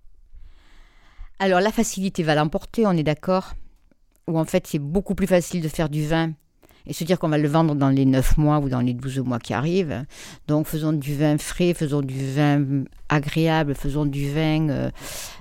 Alors, 1.40 1.60
la 1.60 1.72
facilité 1.72 2.24
va 2.24 2.36
l'emporter, 2.36 2.86
on 2.88 2.92
est 2.92 3.04
d'accord. 3.04 3.54
Ou 4.28 4.40
en 4.40 4.46
fait, 4.46 4.68
c'est 4.68 4.80
beaucoup 4.80 5.16
plus 5.16 5.28
facile 5.28 5.62
de 5.62 5.68
faire 5.68 5.90
du 5.90 6.06
vin 6.06 6.34
et 6.88 6.94
se 6.94 7.04
dire 7.04 7.20
qu'on 7.20 7.30
va 7.30 7.38
le 7.38 7.48
vendre 7.48 7.76
dans 7.76 7.90
les 7.90 8.06
9 8.06 8.38
mois 8.38 8.60
ou 8.60 8.70
dans 8.70 8.80
les 8.80 8.94
12 8.94 9.20
mois 9.20 9.40
qui 9.40 9.54
arrivent. 9.54 10.06
Donc 10.48 10.68
faisons 10.68 10.94
du 10.94 11.16
vin 11.16 11.38
frais, 11.38 11.74
faisons 11.74 12.02
du 12.02 12.34
vin 12.34 12.86
agréable, 13.10 13.76
faisons 13.76 14.06
du 14.06 14.32
vin 14.32 14.70
euh, 14.70 14.90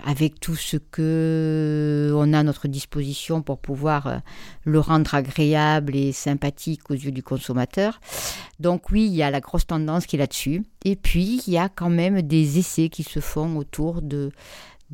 avec 0.05 0.41
tout 0.41 0.57
ce 0.57 0.77
que 0.77 2.13
on 2.15 2.33
a 2.33 2.41
à 2.41 2.43
notre 2.43 2.69
disposition 2.69 3.43
pour 3.43 3.59
pouvoir 3.59 4.07
euh, 4.07 4.19
le 4.65 4.81
rendre 4.81 5.15
agréable 5.15 5.97
et 5.97 6.13
sympathique 6.13 6.91
aux 6.91 6.95
yeux 6.95 7.13
du 7.13 7.23
consommateur. 7.23 8.01
Donc 8.61 8.91
oui, 8.91 9.07
il 9.07 9.15
y 9.15 9.23
a 9.23 9.31
la 9.31 9.41
grosse 9.41 9.67
tendance 9.67 10.07
qui 10.07 10.17
est 10.17 10.19
là-dessus. 10.19 10.65
Et 10.85 10.97
puis 10.97 11.43
il 11.47 11.53
y 11.53 11.59
a 11.59 11.69
quand 11.69 11.91
même 11.91 12.23
des 12.23 12.59
essais 12.59 12.89
qui 12.89 13.03
se 13.03 13.21
font 13.21 13.57
autour 13.57 14.03
de 14.03 14.33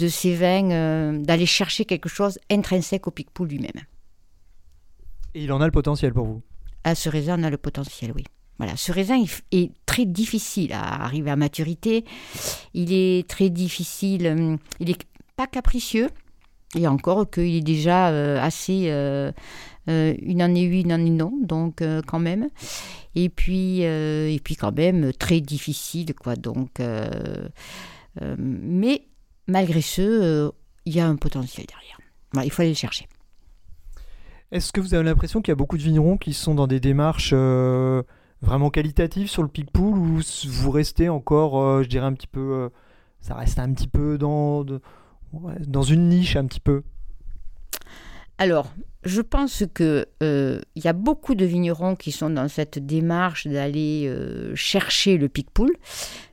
ces 0.09 0.35
vins, 0.35 0.71
euh, 0.71 1.19
d'aller 1.19 1.47
chercher 1.47 1.85
quelque 1.85 2.09
chose 2.09 2.39
intrinsèque 2.51 3.07
au 3.07 3.11
Picpoul 3.11 3.49
lui-même. 3.49 3.83
Et 5.35 5.45
il 5.45 5.53
en 5.53 5.61
a 5.61 5.67
le 5.67 5.73
potentiel 5.73 6.13
pour 6.13 6.27
vous 6.27 6.43
Ah, 6.85 6.95
ce 6.95 7.09
raisin 7.09 7.39
en 7.39 7.43
a 7.43 7.51
le 7.51 7.57
potentiel, 7.57 8.13
oui. 8.15 8.25
Voilà, 8.59 8.77
ce 8.77 8.93
raisin 8.93 9.23
est 9.51 9.73
très 9.87 10.05
difficile 10.05 10.73
à 10.73 11.03
arriver 11.03 11.31
à 11.31 11.37
maturité. 11.37 12.05
Il 12.75 12.93
est 12.93 13.29
très 13.29 13.51
difficile, 13.51 14.27
hum, 14.29 14.59
il 14.79 14.89
n'est 14.89 14.97
pas 15.37 15.47
capricieux. 15.47 16.09
Et 16.75 16.87
encore 16.87 17.29
qu'il 17.29 17.55
est 17.55 17.61
déjà 17.61 18.09
euh, 18.09 18.41
assez 18.41 18.85
euh, 18.87 19.31
euh, 19.89 20.15
une 20.23 20.41
année 20.41 20.69
oui, 20.69 20.83
une 20.83 20.93
année 20.93 21.11
non, 21.11 21.33
donc 21.43 21.83
quand 22.07 22.19
même. 22.19 22.49
Et 23.15 23.29
puis, 23.29 23.81
et 23.81 24.41
puis 24.43 24.57
quand 24.57 24.75
même 24.75 25.13
très 25.13 25.41
difficile, 25.41 26.15
quoi. 26.15 26.35
Donc, 26.37 26.81
mais 28.39 29.03
malgré 29.49 29.83
ce, 29.83 30.51
il 30.87 30.95
y 30.95 31.01
a 31.01 31.07
un 31.07 31.17
potentiel 31.17 31.67
derrière. 31.67 31.99
il 32.47 32.51
faut 32.51 32.63
aller 32.63 32.71
le 32.71 32.77
chercher. 32.77 33.07
Est-ce 34.53 34.71
que 34.71 34.83
vous 34.83 34.93
avez 34.93 35.03
l'impression 35.03 35.41
qu'il 35.41 35.51
y 35.51 35.53
a 35.53 35.57
beaucoup 35.57 35.79
de 35.79 35.83
vignerons 35.83 36.19
qui 36.19 36.35
sont 36.35 36.55
dans 36.55 36.67
des 36.67 36.79
démarches 36.79 37.31
euh, 37.33 38.03
vraiment 38.43 38.69
qualitatives 38.69 39.31
sur 39.31 39.41
le 39.43 39.49
Picpoul 39.49 39.97
ou 39.97 40.21
vous 40.47 40.71
restez 40.71 41.09
encore, 41.09 41.59
euh, 41.59 41.83
je 41.83 41.89
dirais 41.89 42.05
un 42.05 42.13
petit 42.13 42.27
peu, 42.27 42.41
euh, 42.41 42.69
ça 43.23 43.35
reste 43.35 43.59
un 43.59 43.73
petit 43.73 43.89
peu 43.89 44.19
dans, 44.19 44.63
dans 45.33 45.83
une 45.83 46.11
niche 46.11 46.37
un 46.37 46.45
petit 46.45 46.61
peu? 46.61 46.83
Alors, 48.37 48.71
je 49.05 49.21
pense 49.21 49.65
que 49.75 50.07
euh, 50.23 50.61
il 50.77 50.85
y 50.85 50.89
a 50.89 50.93
beaucoup 50.93 51.35
de 51.35 51.45
vignerons 51.45 51.97
qui 51.97 52.13
sont 52.13 52.31
dans 52.31 52.49
cette 52.49 52.79
démarche 52.79 53.47
d'aller 53.47 54.05
euh, 54.07 54.55
chercher 54.55 55.19
le 55.19 55.29
pic-poule. 55.29 55.75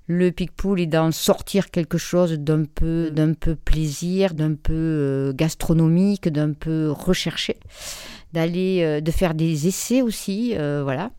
Le 0.07 0.31
pic-poule 0.31 0.81
est 0.81 0.87
d'en 0.87 1.11
sortir 1.11 1.71
quelque 1.71 1.97
chose 1.97 2.33
d'un 2.33 2.65
peu, 2.65 3.11
d'un 3.11 3.33
peu 3.33 3.55
plaisir, 3.55 4.33
d'un 4.33 4.55
peu 4.55 4.73
euh, 4.73 5.33
gastronomique, 5.33 6.27
d'un 6.29 6.53
peu 6.53 6.91
recherché, 6.91 7.57
d'aller, 8.33 8.81
euh, 8.83 9.01
de 9.01 9.11
faire 9.11 9.33
des 9.33 9.67
essais 9.67 10.01
aussi, 10.01 10.53
voilà. 10.55 11.11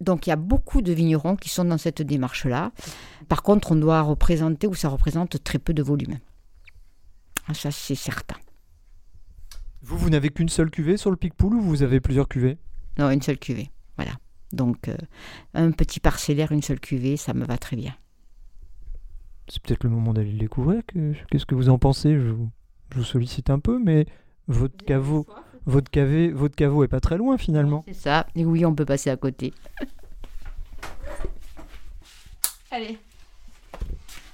Donc 0.00 0.26
il 0.26 0.30
y 0.30 0.32
a 0.32 0.36
beaucoup 0.36 0.82
de 0.82 0.92
vignerons 0.92 1.36
qui 1.36 1.48
sont 1.48 1.64
dans 1.64 1.78
cette 1.78 2.02
démarche-là. 2.02 2.72
Par 3.28 3.42
contre, 3.42 3.72
on 3.72 3.76
doit 3.76 4.02
représenter 4.02 4.66
ou 4.66 4.74
ça 4.74 4.88
représente 4.88 5.42
très 5.42 5.58
peu 5.58 5.72
de 5.72 5.82
volume. 5.82 6.18
Ah, 7.48 7.54
Ça, 7.54 7.70
c'est 7.70 7.94
certain. 7.94 8.36
Vous, 9.84 9.98
vous 9.98 10.08
n'avez 10.10 10.30
qu'une 10.30 10.48
seule 10.48 10.70
cuvée 10.70 10.96
sur 10.96 11.10
le 11.10 11.16
Picpoul 11.16 11.54
ou 11.54 11.60
vous 11.60 11.82
avez 11.82 12.00
plusieurs 12.00 12.26
cuvées? 12.28 12.56
Non, 12.98 13.10
une 13.10 13.20
seule 13.20 13.38
cuvée. 13.38 13.70
Voilà. 13.96 14.12
Donc, 14.52 14.88
euh, 14.88 14.96
un 15.52 15.72
petit 15.72 16.00
parcellaire, 16.00 16.52
une 16.52 16.62
seule 16.62 16.80
cuvée, 16.80 17.16
ça 17.18 17.34
me 17.34 17.44
va 17.44 17.58
très 17.58 17.76
bien. 17.76 17.94
C'est 19.48 19.60
peut-être 19.62 19.84
le 19.84 19.90
moment 19.90 20.14
d'aller 20.14 20.32
le 20.32 20.38
découvrir. 20.38 20.80
que- 20.86 21.12
Qu'est-ce 21.30 21.44
que 21.44 21.54
vous 21.54 21.68
en 21.68 21.78
pensez? 21.78 22.14
Je 22.18 22.28
vous, 22.30 22.48
je 22.92 22.98
vous 22.98 23.04
sollicite 23.04 23.50
un 23.50 23.58
peu, 23.58 23.78
mais 23.78 24.06
votre 24.48 24.82
caveau, 24.86 25.26
votre 25.66 25.90
cavé, 25.90 26.30
votre 26.30 26.54
caveau 26.56 26.82
est 26.84 26.88
pas 26.88 27.00
très 27.00 27.18
loin 27.18 27.36
finalement. 27.36 27.84
C'est 27.86 27.92
ça. 27.94 28.26
Et 28.34 28.46
oui, 28.46 28.64
on 28.64 28.74
peut 28.74 28.86
passer 28.86 29.10
à 29.10 29.16
côté. 29.18 29.52
Allez. 32.70 32.98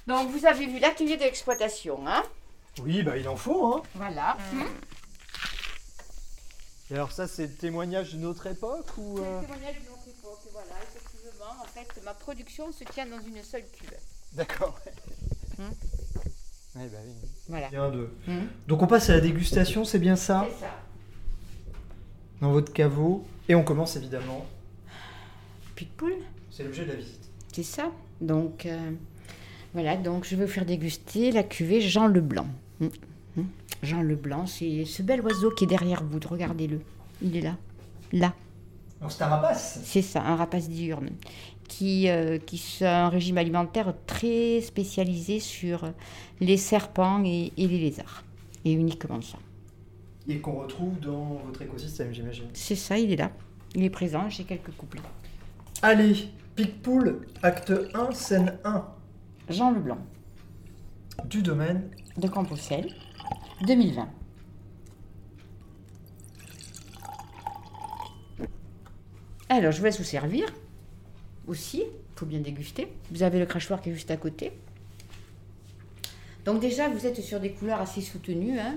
Donc, 0.07 0.29
vous 0.31 0.45
avez 0.45 0.65
vu 0.65 0.79
l'atelier 0.79 1.17
de 1.17 1.23
l'exploitation, 1.23 2.07
hein? 2.07 2.23
Oui, 2.81 3.03
bah 3.03 3.17
il 3.17 3.27
en 3.27 3.35
faut. 3.35 3.73
Hein. 3.75 3.81
Voilà. 3.95 4.37
Et 6.91 6.95
alors 6.95 7.13
ça, 7.13 7.25
c'est 7.25 7.47
le 7.47 7.53
témoignage 7.53 8.11
d'une 8.11 8.25
autre 8.25 8.47
époque 8.47 8.97
ou 8.97 9.17
C'est 9.17 9.23
le 9.23 9.41
témoignage 9.41 9.75
de 9.75 9.89
notre 9.89 10.07
époque. 10.09 10.39
Voilà, 10.51 10.75
effectivement, 10.83 11.61
en 11.61 11.65
fait, 11.65 12.03
ma 12.03 12.13
production 12.13 12.71
se 12.73 12.83
tient 12.83 13.05
dans 13.05 13.21
une 13.21 13.41
seule 13.43 13.63
cuve. 13.71 13.93
D'accord. 14.33 14.77
Hmm. 15.57 15.63
Ouais, 16.75 16.87
bah 16.87 16.97
oui. 17.05 17.13
Voilà. 17.47 17.69
Bien 17.69 17.89
de. 17.91 18.09
Hmm. 18.27 18.47
Donc 18.67 18.81
on 18.81 18.87
passe 18.87 19.09
à 19.09 19.13
la 19.13 19.21
dégustation, 19.21 19.85
c'est 19.85 19.99
bien 19.99 20.17
ça 20.17 20.45
C'est 20.49 20.65
ça. 20.65 20.71
Dans 22.41 22.51
votre 22.51 22.73
caveau. 22.73 23.25
Et 23.47 23.55
on 23.55 23.63
commence 23.63 23.95
évidemment. 23.95 24.45
Pic-poule 25.75 26.15
C'est 26.49 26.63
l'objet 26.63 26.83
de 26.83 26.89
la 26.89 26.95
visite. 26.95 27.29
C'est 27.53 27.63
ça. 27.63 27.91
Donc, 28.19 28.65
euh, 28.65 28.91
voilà, 29.73 29.95
donc 29.95 30.25
je 30.25 30.35
vais 30.35 30.45
vous 30.45 30.51
faire 30.51 30.65
déguster 30.65 31.31
la 31.31 31.43
cuvée 31.43 31.79
Jean 31.79 32.07
Leblanc. 32.07 32.47
Mm, 32.79 32.85
mm. 32.85 32.91
Jean 33.81 34.01
Leblanc, 34.01 34.45
c'est 34.45 34.85
ce 34.85 35.01
bel 35.01 35.21
oiseau 35.21 35.51
qui 35.51 35.63
est 35.63 35.67
derrière 35.67 36.03
vous. 36.03 36.19
Regardez-le. 36.29 36.81
Il 37.21 37.35
est 37.37 37.41
là. 37.41 37.57
Là. 38.11 38.33
C'est 39.09 39.23
un 39.23 39.27
rapace. 39.27 39.79
C'est 39.83 40.01
ça, 40.03 40.21
un 40.21 40.35
rapace 40.35 40.69
diurne. 40.69 41.09
Qui, 41.67 42.09
euh, 42.09 42.37
qui 42.37 42.83
a 42.83 43.05
un 43.05 43.09
régime 43.09 43.37
alimentaire 43.37 43.93
très 44.05 44.59
spécialisé 44.61 45.39
sur 45.39 45.89
les 46.41 46.57
serpents 46.57 47.23
et, 47.25 47.53
et 47.57 47.67
les 47.67 47.79
lézards. 47.79 48.23
Et 48.65 48.73
uniquement 48.73 49.21
ça. 49.21 49.37
Et 50.27 50.39
qu'on 50.39 50.59
retrouve 50.59 50.99
dans 50.99 51.41
votre 51.45 51.61
écosystème, 51.61 52.13
j'imagine. 52.13 52.45
C'est 52.53 52.75
ça, 52.75 52.99
il 52.99 53.11
est 53.11 53.15
là. 53.15 53.31
Il 53.73 53.83
est 53.83 53.89
présent, 53.89 54.29
j'ai 54.29 54.43
quelques 54.43 54.71
couplets. 54.77 55.01
Allez, 55.81 56.27
Picpoul, 56.55 57.25
acte 57.41 57.73
1, 57.93 58.11
scène 58.11 58.59
1. 58.65 58.85
Jean 59.49 59.71
Leblanc, 59.71 59.97
Du 61.25 61.41
domaine. 61.41 61.89
de 62.17 62.27
Compostelle, 62.27 62.93
2020. 63.65 64.07
Alors, 69.49 69.71
je 69.71 69.79
vous 69.79 69.85
laisse 69.85 69.97
vous 69.97 70.03
servir 70.05 70.45
aussi. 71.47 71.79
Il 71.83 72.19
faut 72.19 72.25
bien 72.25 72.39
déguster. 72.39 72.87
Vous 73.11 73.23
avez 73.23 73.39
le 73.39 73.45
crachoir 73.45 73.81
qui 73.81 73.89
est 73.89 73.93
juste 73.93 74.11
à 74.11 74.17
côté. 74.17 74.51
Donc 76.45 76.59
déjà, 76.61 76.87
vous 76.89 77.05
êtes 77.05 77.21
sur 77.21 77.39
des 77.39 77.51
couleurs 77.51 77.81
assez 77.81 78.01
soutenues. 78.01 78.59
hein. 78.59 78.75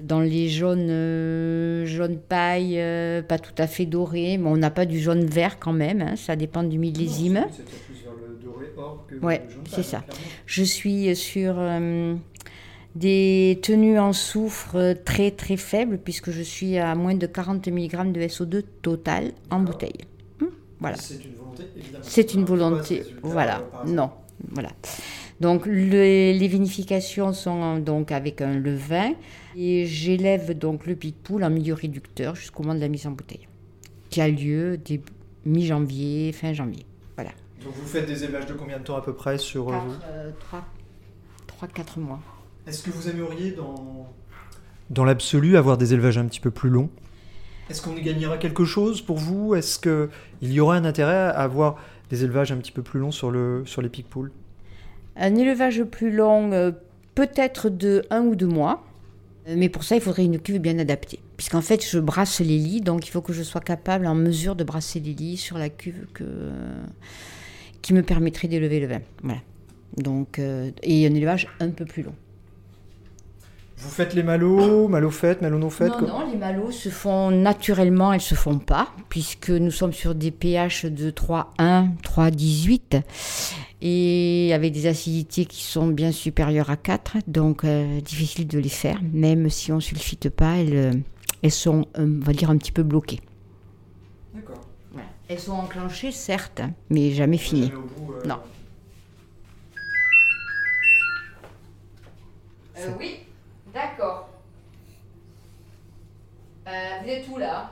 Dans 0.00 0.20
les 0.20 0.48
jaunes, 0.48 0.88
euh, 0.90 1.84
jaune 1.84 2.18
paille, 2.18 2.80
euh, 2.80 3.22
pas 3.22 3.38
tout 3.38 3.52
à 3.58 3.66
fait 3.66 3.84
doré, 3.84 4.38
mais 4.38 4.48
on 4.48 4.56
n'a 4.56 4.70
pas 4.70 4.86
du 4.86 4.98
jaune 4.98 5.24
vert 5.26 5.58
quand 5.58 5.72
même. 5.72 6.00
hein. 6.02 6.16
Ça 6.16 6.36
dépend 6.36 6.62
du 6.62 6.78
millésime. 6.78 7.46
C'était 7.50 7.76
plus 7.76 8.02
vers 8.04 8.12
le 8.14 8.42
doré 8.42 8.66
or 8.76 9.06
que 9.08 9.14
Ouais, 9.24 9.42
le 9.46 9.50
jaune 9.52 9.62
c'est 9.66 9.76
pâle, 9.76 9.84
ça. 9.84 10.04
Je 10.46 10.62
suis 10.62 11.14
sur 11.16 11.54
euh, 11.58 12.14
des 12.94 13.58
tenues 13.62 13.98
en 13.98 14.12
soufre 14.12 14.76
euh, 14.76 14.94
très 15.04 15.30
très 15.30 15.56
faibles 15.56 15.98
puisque 15.98 16.30
je 16.30 16.42
suis 16.42 16.76
à 16.78 16.94
moins 16.94 17.14
de 17.14 17.26
40 17.26 17.66
mg 17.68 18.12
de 18.12 18.20
SO2 18.22 18.62
total 18.82 19.32
en 19.50 19.60
bouteille. 19.60 20.00
Hmm, 20.40 20.46
Voilà. 20.80 20.96
C'est 20.96 21.24
une 21.24 21.34
volonté, 21.34 21.64
évidemment. 21.76 22.04
C'est 22.06 22.34
une 22.34 22.44
volonté. 22.44 23.02
Voilà. 23.22 23.62
Non. 23.86 24.10
Voilà. 24.50 24.70
Donc 25.40 25.66
le- 25.66 26.32
les 26.32 26.48
vinifications 26.48 27.32
sont 27.32 27.78
donc 27.78 28.12
avec 28.12 28.40
un 28.42 28.54
levain 28.58 29.12
et 29.56 29.86
j'élève 29.86 30.56
donc 30.58 30.86
le 30.86 30.94
pic-poule 30.96 31.44
en 31.44 31.50
milieu 31.50 31.74
réducteur 31.74 32.34
jusqu'au 32.34 32.62
moment 32.62 32.74
de 32.74 32.80
la 32.80 32.88
mise 32.88 33.06
en 33.06 33.10
bouteille, 33.12 33.46
qui 34.10 34.20
a 34.20 34.28
lieu 34.28 34.76
début 34.78 35.12
mi-janvier, 35.46 36.32
fin 36.32 36.52
janvier. 36.52 36.84
Voilà. 37.16 37.30
Donc 37.64 37.72
vous 37.74 37.86
faites 37.86 38.06
des 38.06 38.24
élevages 38.24 38.46
de 38.46 38.52
combien 38.54 38.78
de 38.78 38.84
temps 38.84 38.96
à 38.96 39.02
peu 39.02 39.14
près 39.14 39.38
sur 39.38 39.68
euh, 39.70 39.76
vous? 39.78 39.94
3-4 41.66 41.98
mois. 42.00 42.20
Est-ce 42.66 42.82
que 42.82 42.90
vous 42.90 43.08
aimeriez 43.08 43.52
dans... 43.52 44.08
Dans 44.90 45.04
l'absolu 45.04 45.56
avoir 45.56 45.78
des 45.78 45.94
élevages 45.94 46.18
un 46.18 46.26
petit 46.26 46.40
peu 46.40 46.50
plus 46.50 46.68
longs 46.68 46.90
Est-ce 47.68 47.80
qu'on 47.80 47.96
y 47.96 48.02
gagnera 48.02 48.38
quelque 48.38 48.64
chose 48.64 49.00
pour 49.00 49.18
vous? 49.18 49.54
Est-ce 49.54 49.78
qu'il 49.78 50.52
y 50.52 50.60
aurait 50.60 50.78
un 50.78 50.84
intérêt 50.84 51.14
à 51.14 51.30
avoir 51.30 51.76
des 52.10 52.24
élevages 52.24 52.50
un 52.50 52.56
petit 52.56 52.72
peu 52.72 52.82
plus 52.82 52.98
longs 52.98 53.12
sur, 53.12 53.30
le, 53.30 53.62
sur 53.66 53.82
les 53.82 53.88
pic-poules 53.88 54.32
Un 55.16 55.36
élevage 55.36 55.84
plus 55.84 56.10
long, 56.10 56.52
euh, 56.52 56.72
peut-être 57.14 57.68
de 57.68 58.02
un 58.10 58.22
ou 58.22 58.34
deux 58.34 58.48
mois. 58.48 58.84
Euh, 59.46 59.54
Mais 59.56 59.68
pour 59.68 59.84
ça, 59.84 59.94
il 59.94 60.00
faudrait 60.00 60.24
une 60.24 60.40
cuve 60.40 60.58
bien 60.58 60.78
adaptée. 60.78 61.20
Puisqu'en 61.36 61.62
fait, 61.62 61.86
je 61.88 61.98
brasse 61.98 62.40
les 62.40 62.58
lits, 62.58 62.80
donc 62.80 63.06
il 63.06 63.10
faut 63.10 63.22
que 63.22 63.32
je 63.32 63.42
sois 63.44 63.60
capable, 63.60 64.06
en 64.06 64.16
mesure 64.16 64.56
de 64.56 64.64
brasser 64.64 64.98
les 65.00 65.14
lits 65.14 65.36
sur 65.36 65.56
la 65.56 65.68
cuve 65.68 66.06
que, 66.12 66.24
qui 67.80 67.94
me 67.94 68.02
permettrait 68.02 68.48
d'élever 68.48 68.80
le 68.80 68.86
vin. 68.88 69.00
Voilà. 69.22 69.40
Donc, 69.96 70.38
euh, 70.38 70.70
et 70.82 71.06
un 71.06 71.14
élevage 71.14 71.48
un 71.60 71.70
peu 71.70 71.84
plus 71.84 72.02
long. 72.02 72.14
Vous 73.82 73.88
faites 73.88 74.14
les 74.14 74.22
malots, 74.22 74.88
malots 74.88 75.10
faites, 75.10 75.40
malots 75.40 75.58
non 75.58 75.70
faites 75.70 75.90
Non, 75.92 75.98
quoi 75.98 76.08
non, 76.08 76.30
les 76.30 76.36
malots 76.36 76.70
se 76.70 76.90
font 76.90 77.30
naturellement, 77.30 78.12
elles 78.12 78.20
se 78.20 78.34
font 78.34 78.58
pas, 78.58 78.88
puisque 79.08 79.48
nous 79.48 79.70
sommes 79.70 79.94
sur 79.94 80.14
des 80.14 80.30
pH 80.30 80.84
de 80.84 81.10
3,1, 81.10 81.88
3,18, 82.02 83.02
et 83.80 84.52
avec 84.54 84.72
des 84.72 84.86
acidités 84.86 85.46
qui 85.46 85.62
sont 85.62 85.86
bien 85.88 86.12
supérieures 86.12 86.68
à 86.68 86.76
4, 86.76 87.18
donc 87.26 87.64
euh, 87.64 88.00
difficile 88.02 88.46
de 88.46 88.58
les 88.58 88.68
faire, 88.68 89.00
même 89.14 89.48
si 89.48 89.72
on 89.72 89.80
sulfite 89.80 90.28
pas, 90.28 90.56
elles, 90.58 90.76
euh, 90.76 90.92
elles 91.42 91.50
sont, 91.50 91.86
euh, 91.98 92.18
on 92.20 92.24
va 92.24 92.34
dire, 92.34 92.50
un 92.50 92.58
petit 92.58 92.72
peu 92.72 92.82
bloquées. 92.82 93.20
D'accord. 94.34 94.60
Voilà. 94.92 95.08
Elles 95.28 95.38
sont 95.40 95.52
enclenchées, 95.52 96.12
certes, 96.12 96.60
mais 96.90 97.12
jamais 97.12 97.38
finies. 97.38 97.68
Jamais 97.68 97.74
au 97.76 97.80
bout, 98.04 98.12
euh, 98.12 98.26
Non. 98.28 98.36
Euh, 102.78 102.88
oui, 102.98 103.16
d'accord. 103.72 104.28
Euh, 106.66 106.98
vous 107.02 107.08
êtes 107.08 107.28
où 107.28 107.38
là? 107.38 107.70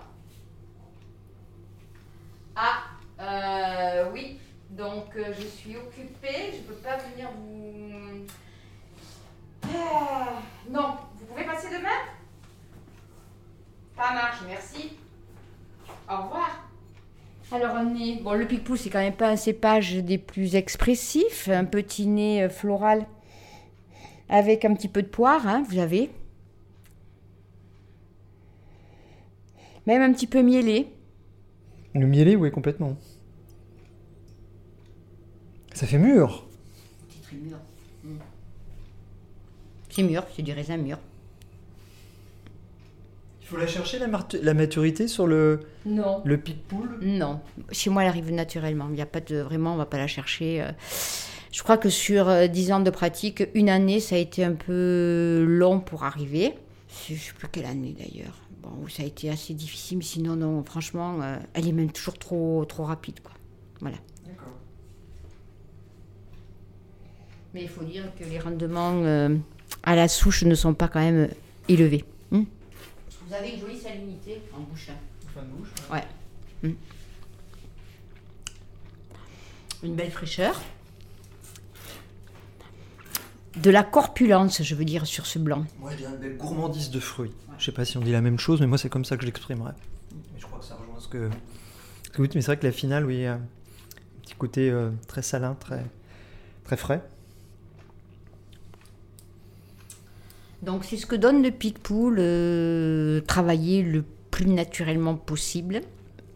Ah, 2.56 2.82
euh, 3.20 4.10
oui. 4.12 4.40
Donc 4.70 5.16
euh, 5.16 5.32
je 5.38 5.46
suis 5.46 5.76
occupée, 5.76 6.52
je 6.52 6.62
peux 6.62 6.74
pas 6.74 6.98
venir 6.98 7.28
vous. 7.36 8.26
Ah, 9.64 10.40
non, 10.70 10.96
vous 11.18 11.26
pouvez 11.26 11.44
passer 11.44 11.68
demain? 11.68 11.88
Ça 13.96 14.12
marche, 14.12 14.38
merci. 14.46 14.92
Au 16.08 16.22
revoir. 16.22 16.68
Alors 17.50 17.76
un 17.76 17.84
nez, 17.84 18.20
bon 18.22 18.34
le 18.34 18.46
picpoul 18.46 18.76
c'est 18.76 18.90
quand 18.90 18.98
même 18.98 19.16
pas 19.16 19.30
un 19.30 19.36
cépage 19.36 19.94
des 19.94 20.18
plus 20.18 20.54
expressifs, 20.54 21.48
un 21.48 21.64
petit 21.64 22.06
nez 22.06 22.46
floral 22.50 23.06
avec 24.28 24.64
un 24.64 24.74
petit 24.74 24.88
peu 24.88 25.02
de 25.02 25.08
poire, 25.08 25.46
hein, 25.46 25.64
vous 25.68 25.78
avez. 25.78 26.10
Même 29.86 30.02
un 30.02 30.12
petit 30.12 30.26
peu 30.26 30.42
mielé. 30.42 30.86
Le 31.94 32.06
mielé, 32.06 32.36
oui, 32.36 32.50
complètement. 32.50 32.96
Ça 35.72 35.86
fait 35.86 35.98
mûr. 35.98 36.46
C'est 37.08 37.22
très 37.22 37.36
mûr. 37.36 37.56
C'est 39.88 40.02
mûr, 40.02 40.24
c'est 40.36 40.42
du 40.42 40.52
raisin 40.52 40.76
mûr. 40.76 40.98
Il 43.40 43.46
faut 43.46 43.56
la 43.56 43.66
chercher, 43.66 43.98
la, 43.98 44.54
maturité 44.54 45.08
sur 45.08 45.26
le, 45.26 45.60
Non. 45.86 46.20
le 46.26 46.38
Non, 47.00 47.40
chez 47.72 47.88
moi 47.88 48.02
elle 48.02 48.08
arrive 48.08 48.30
naturellement. 48.30 48.88
Il 48.90 48.94
n'y 48.94 49.00
a 49.00 49.06
pas 49.06 49.20
de 49.20 49.36
vraiment, 49.38 49.72
on 49.72 49.76
va 49.76 49.86
pas 49.86 49.96
la 49.96 50.06
chercher. 50.06 50.60
euh. 50.62 50.70
Je 51.58 51.64
crois 51.64 51.76
que 51.76 51.90
sur 51.90 52.28
euh, 52.28 52.46
10 52.46 52.70
ans 52.70 52.78
de 52.78 52.88
pratique, 52.88 53.42
une 53.52 53.68
année 53.68 53.98
ça 53.98 54.14
a 54.14 54.18
été 54.18 54.44
un 54.44 54.52
peu 54.52 55.44
long 55.44 55.80
pour 55.80 56.04
arriver. 56.04 56.54
je 57.08 57.14
ne 57.14 57.18
sais 57.18 57.32
plus 57.32 57.48
quelle 57.48 57.64
année 57.64 57.96
d'ailleurs. 57.98 58.38
Bon, 58.62 58.86
ça 58.88 59.02
a 59.02 59.06
été 59.06 59.28
assez 59.28 59.54
difficile, 59.54 59.98
mais 59.98 60.04
sinon, 60.04 60.36
non, 60.36 60.62
franchement, 60.62 61.20
euh, 61.20 61.36
elle 61.54 61.66
est 61.66 61.72
même 61.72 61.90
toujours 61.90 62.16
trop, 62.16 62.64
trop 62.64 62.84
rapide, 62.84 63.18
quoi. 63.18 63.32
Voilà. 63.80 63.96
Mais 67.54 67.62
il 67.62 67.68
faut 67.68 67.82
dire 67.82 68.04
que 68.16 68.22
les 68.22 68.38
rendements 68.38 69.02
euh, 69.02 69.36
à 69.82 69.96
la 69.96 70.06
souche 70.06 70.44
ne 70.44 70.54
sont 70.54 70.74
pas 70.74 70.86
quand 70.86 71.00
même 71.00 71.28
élevés. 71.68 72.04
Hmm 72.30 72.44
Vous 73.26 73.34
avez 73.34 73.54
une 73.54 73.58
jolie 73.58 73.80
salinité 73.80 74.42
en 74.56 74.60
bouche. 74.60 74.90
hein. 74.90 75.42
Bouche. 75.56 75.70
Ouais. 75.90 76.04
Hmm. 76.62 76.74
Une 79.82 79.96
belle 79.96 80.12
fraîcheur. 80.12 80.60
De 83.62 83.70
la 83.70 83.82
corpulence, 83.82 84.62
je 84.62 84.74
veux 84.74 84.84
dire, 84.84 85.06
sur 85.06 85.26
ce 85.26 85.38
blanc. 85.38 85.64
Moi, 85.80 85.90
je 85.92 85.96
dirais 85.96 86.12
une 86.12 86.18
belle 86.18 86.36
gourmandise 86.36 86.90
de 86.90 87.00
fruits. 87.00 87.32
Je 87.58 87.64
sais 87.64 87.72
pas 87.72 87.84
si 87.84 87.96
on 87.96 88.00
dit 88.00 88.12
la 88.12 88.20
même 88.20 88.38
chose, 88.38 88.60
mais 88.60 88.66
moi, 88.66 88.78
c'est 88.78 88.88
comme 88.88 89.04
ça 89.04 89.16
que 89.16 89.22
je 89.22 89.26
l'exprimerais. 89.26 89.74
Mais 90.12 90.40
je 90.40 90.46
crois 90.46 90.60
que 90.60 90.64
ça 90.64 90.76
rejoint 90.76 91.00
ce 91.00 91.08
que. 91.08 91.28
ce 92.04 92.10
que 92.10 92.16
vous 92.18 92.24
dites, 92.24 92.34
mais 92.34 92.40
c'est 92.40 92.52
vrai 92.52 92.58
que 92.58 92.66
la 92.66 92.72
finale, 92.72 93.04
oui, 93.04 93.26
a 93.26 93.34
un 93.34 93.40
petit 94.22 94.34
côté 94.34 94.70
euh, 94.70 94.90
très 95.08 95.22
salin, 95.22 95.54
très, 95.58 95.84
très 96.64 96.76
frais. 96.76 97.02
Donc 100.62 100.84
c'est 100.84 100.96
ce 100.96 101.06
que 101.06 101.16
donne 101.16 101.42
le 101.42 101.50
Picpoul, 101.50 102.16
euh, 102.18 103.20
travailler 103.22 103.82
le 103.82 104.04
plus 104.30 104.46
naturellement 104.46 105.14
possible. 105.14 105.82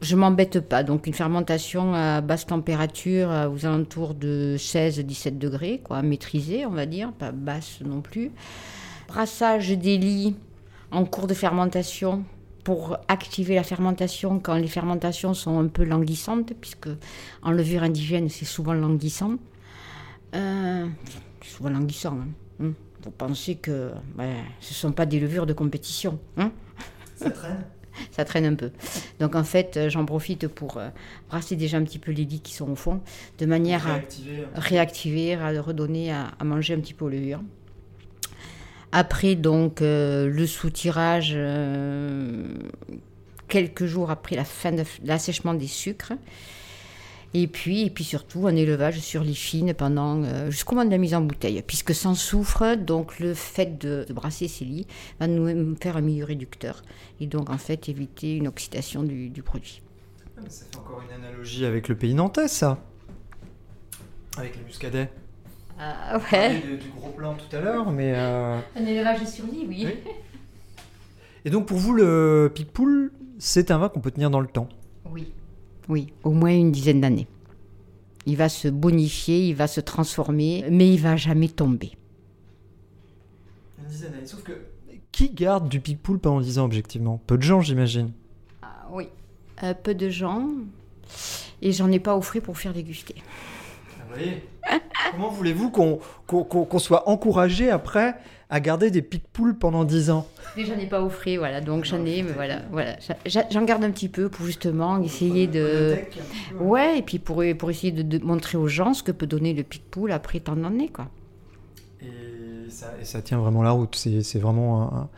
Je 0.03 0.17
m'embête 0.17 0.59
pas, 0.61 0.83
donc 0.83 1.07
une 1.07 1.15
fermentation 1.15 1.95
à 1.95 2.21
basse 2.21 2.47
température, 2.47 3.31
à- 3.31 3.49
aux 3.49 3.65
alentours 3.67 4.15
de 4.15 4.57
16-17 4.59 5.39
degrés, 5.39 5.81
quoi, 5.83 6.03
maîtrisée 6.03 6.67
on 6.67 6.71
va 6.71 6.87
dire, 6.87 7.13
pas 7.13 7.31
basse 7.31 7.81
non 7.85 8.01
plus. 8.01 8.33
Brassage 9.07 9.71
des 9.71 9.99
lits 9.99 10.35
en 10.91 11.05
cours 11.05 11.29
de 11.29 11.35
fermentation 11.35 12.25
pour 12.65 12.97
activer 13.07 13.55
la 13.55 13.63
fermentation 13.63 14.41
quand 14.41 14.55
les 14.57 14.67
fermentations 14.67 15.35
sont 15.35 15.59
un 15.61 15.69
peu 15.69 15.85
languissantes, 15.85 16.53
puisque 16.61 16.89
en 17.43 17.53
levure 17.53 17.85
indigène 17.85 18.29
c'est 18.29 18.45
souvent 18.45 18.73
languissant. 18.75 19.35
Euh, 20.35 20.87
souvent 21.43 21.71
languissant. 21.71 22.19
hein. 22.21 22.29
Hum. 22.61 22.75
Vous 23.05 23.11
pensez 23.13 23.55
que 23.57 23.91
ouais, 24.19 24.35
ce 24.61 24.71
ne 24.71 24.75
sont 24.75 24.93
pas 24.93 25.07
des 25.07 25.21
levures 25.21 25.47
de 25.47 25.53
compétition. 25.53 26.19
hein 26.37 26.51
Ça 27.17 27.31
traîne 27.31 27.65
ça 28.11 28.25
traîne 28.25 28.47
un 28.47 28.55
peu. 28.55 28.71
Donc 29.21 29.35
en 29.35 29.45
fait, 29.45 29.77
euh, 29.77 29.91
j'en 29.91 30.05
profite 30.05 30.49
pour 30.49 30.77
euh, 30.77 30.89
brasser 31.29 31.57
déjà 31.57 31.77
un 31.77 31.85
petit 31.85 31.99
peu 31.99 32.13
les 32.13 32.25
lits 32.25 32.41
qui 32.41 32.55
sont 32.55 32.71
au 32.71 32.77
fond, 32.77 33.01
de 33.39 33.47
manière 33.47 33.87
à 33.87 34.01
réactiver, 34.55 35.35
à 35.35 35.61
redonner 35.61 36.13
à, 36.13 36.33
à 36.39 36.45
manger 36.45 36.75
un 36.75 36.81
petit 36.81 36.95
peu 36.95 37.05
aux 37.05 37.11
levures. 37.11 37.41
Après, 38.93 39.35
donc, 39.37 39.81
euh, 39.81 40.29
le 40.29 40.47
soutirage, 40.47 41.33
euh, 41.35 42.45
quelques 43.49 43.87
jours 43.87 44.11
après 44.11 44.37
la 44.37 44.45
fin 44.45 44.71
de 44.71 44.85
l'assèchement 45.03 45.55
des 45.55 45.67
sucres. 45.67 46.13
Et 47.35 47.47
puis, 47.47 47.83
et 47.87 47.91
puis 47.91 48.05
surtout, 48.05 48.47
un 48.47 48.55
élevage 48.57 48.99
sur 49.01 49.25
les 49.25 49.33
fines 49.33 49.73
pendant 49.73 50.23
euh, 50.23 50.51
jusqu'au 50.51 50.75
moment 50.75 50.85
de 50.85 50.91
la 50.91 50.99
mise 50.99 51.15
en 51.15 51.23
bouteille. 51.23 51.63
Puisque 51.67 51.95
sans 51.95 52.15
soufre, 52.15 52.77
donc 52.77 53.19
le 53.21 53.33
fait 53.33 53.79
de, 53.79 54.05
de 54.07 54.13
brasser 54.13 54.49
ces 54.49 54.67
lits 54.67 54.87
va 55.19 55.27
nous 55.27 55.75
faire 55.81 55.97
un 55.97 56.03
milieu 56.03 56.25
réducteur. 56.27 56.83
Et 57.21 57.27
donc, 57.27 57.49
en 57.49 57.57
fait, 57.57 57.89
éviter 57.89 58.37
une 58.37 58.49
oxydation 58.49 59.03
du, 59.03 59.31
du 59.31 59.43
produit. 59.43 59.81
Ça 60.49 60.67
fait 60.71 60.77
encore 60.77 61.03
une 61.09 61.15
analogie 61.25 61.65
avec 61.65 61.89
le 61.89 61.97
pays 61.97 62.13
nantais, 62.15 62.49
ça. 62.49 62.79
Avec 64.37 64.57
les 64.57 64.65
muscadets. 64.65 65.09
Ah 65.79 66.17
On 66.17 66.19
parlait 66.21 66.61
de- 66.61 66.77
du 66.77 66.89
gros 66.91 67.11
plan 67.11 67.35
tout 67.35 67.57
à 67.57 67.61
l'heure, 67.61 67.91
mais. 67.91 68.13
euh, 68.15 68.59
Un 68.77 68.85
élevage 68.85 69.25
sur 69.25 69.47
lit, 69.47 69.65
oui. 69.67 69.87
Oui. 69.87 70.13
Et 71.47 71.51
donc 71.51 71.67
pour 71.67 71.79
vous, 71.79 71.93
le 71.95 72.51
Picpoul, 72.55 73.11
c'est 73.39 73.71
un 73.71 73.79
vin 73.79 73.89
qu'on 73.89 74.01
peut 74.01 74.11
tenir 74.11 74.31
dans 74.31 74.41
le 74.41 74.47
temps. 74.47 74.69
Oui. 75.89 76.13
Au 76.23 76.31
moins 76.31 76.53
une 76.53 76.73
dizaine 76.73 77.01
d'années. 77.01 77.27
Il 78.27 78.37
va 78.37 78.49
se 78.49 78.69
bonifier, 78.69 79.49
il 79.49 79.55
va 79.55 79.67
se 79.67 79.81
transformer, 79.81 80.65
mais 80.71 80.93
il 80.93 81.01
va 81.01 81.17
jamais 81.17 81.49
tomber. 81.49 81.93
Une 83.79 83.89
dizaine 83.89 84.13
d'années. 84.13 84.27
Sauf 84.27 84.43
que. 84.43 84.53
Qui 85.11 85.31
garde 85.31 85.69
du 85.69 85.81
Picpoul 85.81 86.19
pendant 86.19 86.41
10 86.41 86.59
ans, 86.59 86.65
objectivement? 86.65 87.21
Peu 87.27 87.37
de 87.37 87.43
gens, 87.43 87.61
j'imagine. 87.61 88.13
Ah, 88.63 88.89
oui. 88.91 89.09
Euh, 89.63 89.75
peu 89.75 89.95
de 89.95 90.09
gens, 90.09 90.49
et 91.61 91.73
j'en 91.73 91.91
ai 91.91 92.01
pas 92.01 92.17
offert 92.17 92.43
pour 92.43 92.59
faire 92.59 92.73
déguster. 92.73 93.15
Vous 94.09 94.15
voyez? 94.15 94.43
Comment 95.13 95.31
voulez-vous 95.31 95.71
qu'on 95.71 96.79
soit 96.79 97.09
encouragé 97.09 97.71
après 97.71 98.17
à 98.53 98.61
garder 98.61 98.91
des 98.91 99.01
Picpoul 99.03 99.57
pendant 99.59 99.83
10 99.85 100.11
ans 100.11 100.29
Mais 100.57 100.65
j'en 100.67 100.75
ai 100.79 100.87
pas 100.87 101.03
offert, 101.03 101.39
voilà, 101.39 101.61
donc 101.63 101.85
j'en 101.85 102.05
ai, 102.05 102.23
mais 102.23 102.33
voilà, 102.33 102.61
voilà. 102.71 102.97
J'en 103.51 103.65
garde 103.65 103.83
un 103.83 103.91
petit 103.91 104.09
peu 104.11 104.29
pour 104.29 104.45
justement 104.47 105.03
essayer 105.03 105.47
de. 105.47 105.97
Ouais, 106.61 106.99
et 106.99 107.03
puis 107.03 107.19
pour, 107.19 107.43
pour 107.59 107.71
essayer 107.71 107.93
de, 107.93 108.03
de 108.03 108.23
montrer 108.25 108.59
aux 108.59 108.69
gens 108.69 108.93
ce 108.95 109.03
que 109.03 109.11
peut 109.11 109.27
donner 109.27 109.55
le 109.55 109.63
Picpoul 109.63 110.13
après 110.13 110.39
tant 110.41 110.55
d'années, 110.55 110.91
quoi. 110.91 111.09
Et 112.03 112.69
ça, 112.69 112.93
et 113.01 113.05
ça 113.05 113.23
tient 113.23 113.39
vraiment 113.39 113.63
la 113.63 113.71
route. 113.71 113.95
C'est 113.97 114.23
c'est 114.23 114.39
vraiment 114.39 114.83
un, 114.93 114.97
un- 115.03 115.09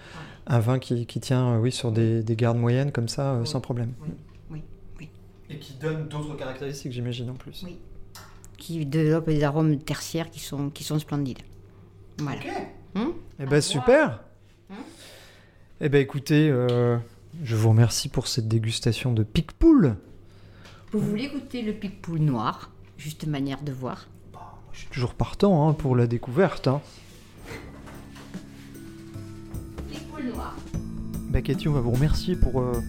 un 0.47 0.59
vin 0.61 0.79
qui, 0.79 1.07
qui 1.07 1.21
tient 1.21 1.55
euh, 1.55 1.59
oui, 1.59 1.73
sur 1.73 1.91
des, 1.91 2.23
des 2.23 2.37
gardes 2.37 2.59
moyennes 2.59 2.93
comme 2.93 3.09
ça, 3.09 3.33
euh, 3.33 3.41
Oui. 3.41 3.47
sans 3.47 3.61
problème. 3.63 3.95
Oui, 4.03 4.11
oui, 4.51 4.63
oui. 5.01 5.09
Et 5.51 5.59
qui 5.59 5.73
donne 5.75 6.07
d'autres 6.09 6.37
caractéristiques, 6.37 6.93
j'imagine, 6.93 7.31
en 7.31 7.35
plus. 7.35 7.63
Oui. 7.65 7.79
Qui 8.59 8.85
développe 8.87 9.27
des 9.27 9.43
arômes 9.43 9.79
tertiaires 9.79 10.31
qui 10.31 10.41
sont, 10.41 10.69
qui 10.71 10.85
sont 10.85 10.99
splendides. 10.99 11.39
Voilà. 12.19 12.41
Hum 12.95 13.13
Eh 13.41 13.47
ben 13.47 13.61
super 13.61 14.21
Eh 15.81 15.89
ben 15.89 16.01
écoutez, 16.01 16.49
euh, 16.49 16.97
je 17.43 17.57
vous 17.57 17.71
remercie 17.71 18.09
pour 18.09 18.29
cette 18.29 18.47
dégustation 18.47 19.13
de 19.13 19.25
Picpoul. 19.25 19.97
Vous 20.93 21.01
voulez 21.01 21.29
goûter 21.29 21.63
le 21.63 21.73
Picpoul 21.73 22.21
noir 22.21 22.71
Juste 22.97 23.27
manière 23.27 23.63
de 23.63 23.73
voir. 23.73 24.07
Je 24.73 24.81
suis 24.81 24.89
toujours 24.89 25.15
partant 25.15 25.69
hein, 25.69 25.73
pour 25.73 25.97
la 25.97 26.07
découverte. 26.07 26.69
Hein. 26.69 26.81
Picpoul 29.91 30.27
noir. 30.33 30.57
Bah 31.31 31.43
Cathy, 31.43 31.69
on 31.69 31.73
va 31.73 31.81
vous 31.81 31.91
remercier 31.91 32.37
pour, 32.37 32.61
euh, 32.61 32.81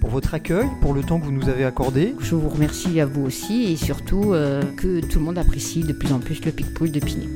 pour 0.00 0.10
votre 0.10 0.34
accueil, 0.34 0.68
pour 0.80 0.92
le 0.92 1.02
temps 1.02 1.20
que 1.20 1.24
vous 1.24 1.32
nous 1.32 1.48
avez 1.48 1.64
accordé. 1.64 2.16
Je 2.18 2.34
vous 2.34 2.48
remercie 2.48 2.98
à 3.00 3.06
vous 3.06 3.22
aussi 3.22 3.64
et 3.64 3.76
surtout 3.76 4.32
euh, 4.32 4.60
que 4.76 5.00
tout 5.00 5.20
le 5.20 5.24
monde 5.24 5.38
apprécie 5.38 5.84
de 5.84 5.92
plus 5.92 6.12
en 6.12 6.18
plus 6.18 6.44
le 6.44 6.50
Picpoul 6.50 6.90
de 6.90 6.98
Pinet. 6.98 7.28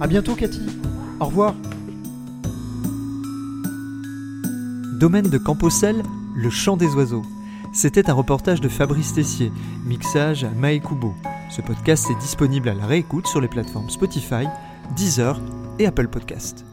À 0.00 0.06
bientôt 0.06 0.34
Cathy. 0.34 0.62
Au 1.20 1.26
revoir. 1.26 1.54
Domaine 4.94 5.28
de 5.28 5.38
Camposel, 5.38 6.02
le 6.36 6.50
chant 6.50 6.76
des 6.76 6.94
oiseaux. 6.94 7.24
C'était 7.72 8.08
un 8.08 8.12
reportage 8.12 8.60
de 8.60 8.68
Fabrice 8.68 9.12
Tessier, 9.12 9.50
mixage 9.84 10.46
Mae 10.56 10.78
Kubo. 10.78 11.14
Ce 11.50 11.60
podcast 11.60 12.08
est 12.10 12.20
disponible 12.20 12.68
à 12.68 12.74
la 12.74 12.86
réécoute 12.86 13.26
sur 13.26 13.40
les 13.40 13.48
plateformes 13.48 13.90
Spotify, 13.90 14.46
Deezer 14.94 15.40
et 15.80 15.86
Apple 15.86 16.06
Podcast. 16.08 16.64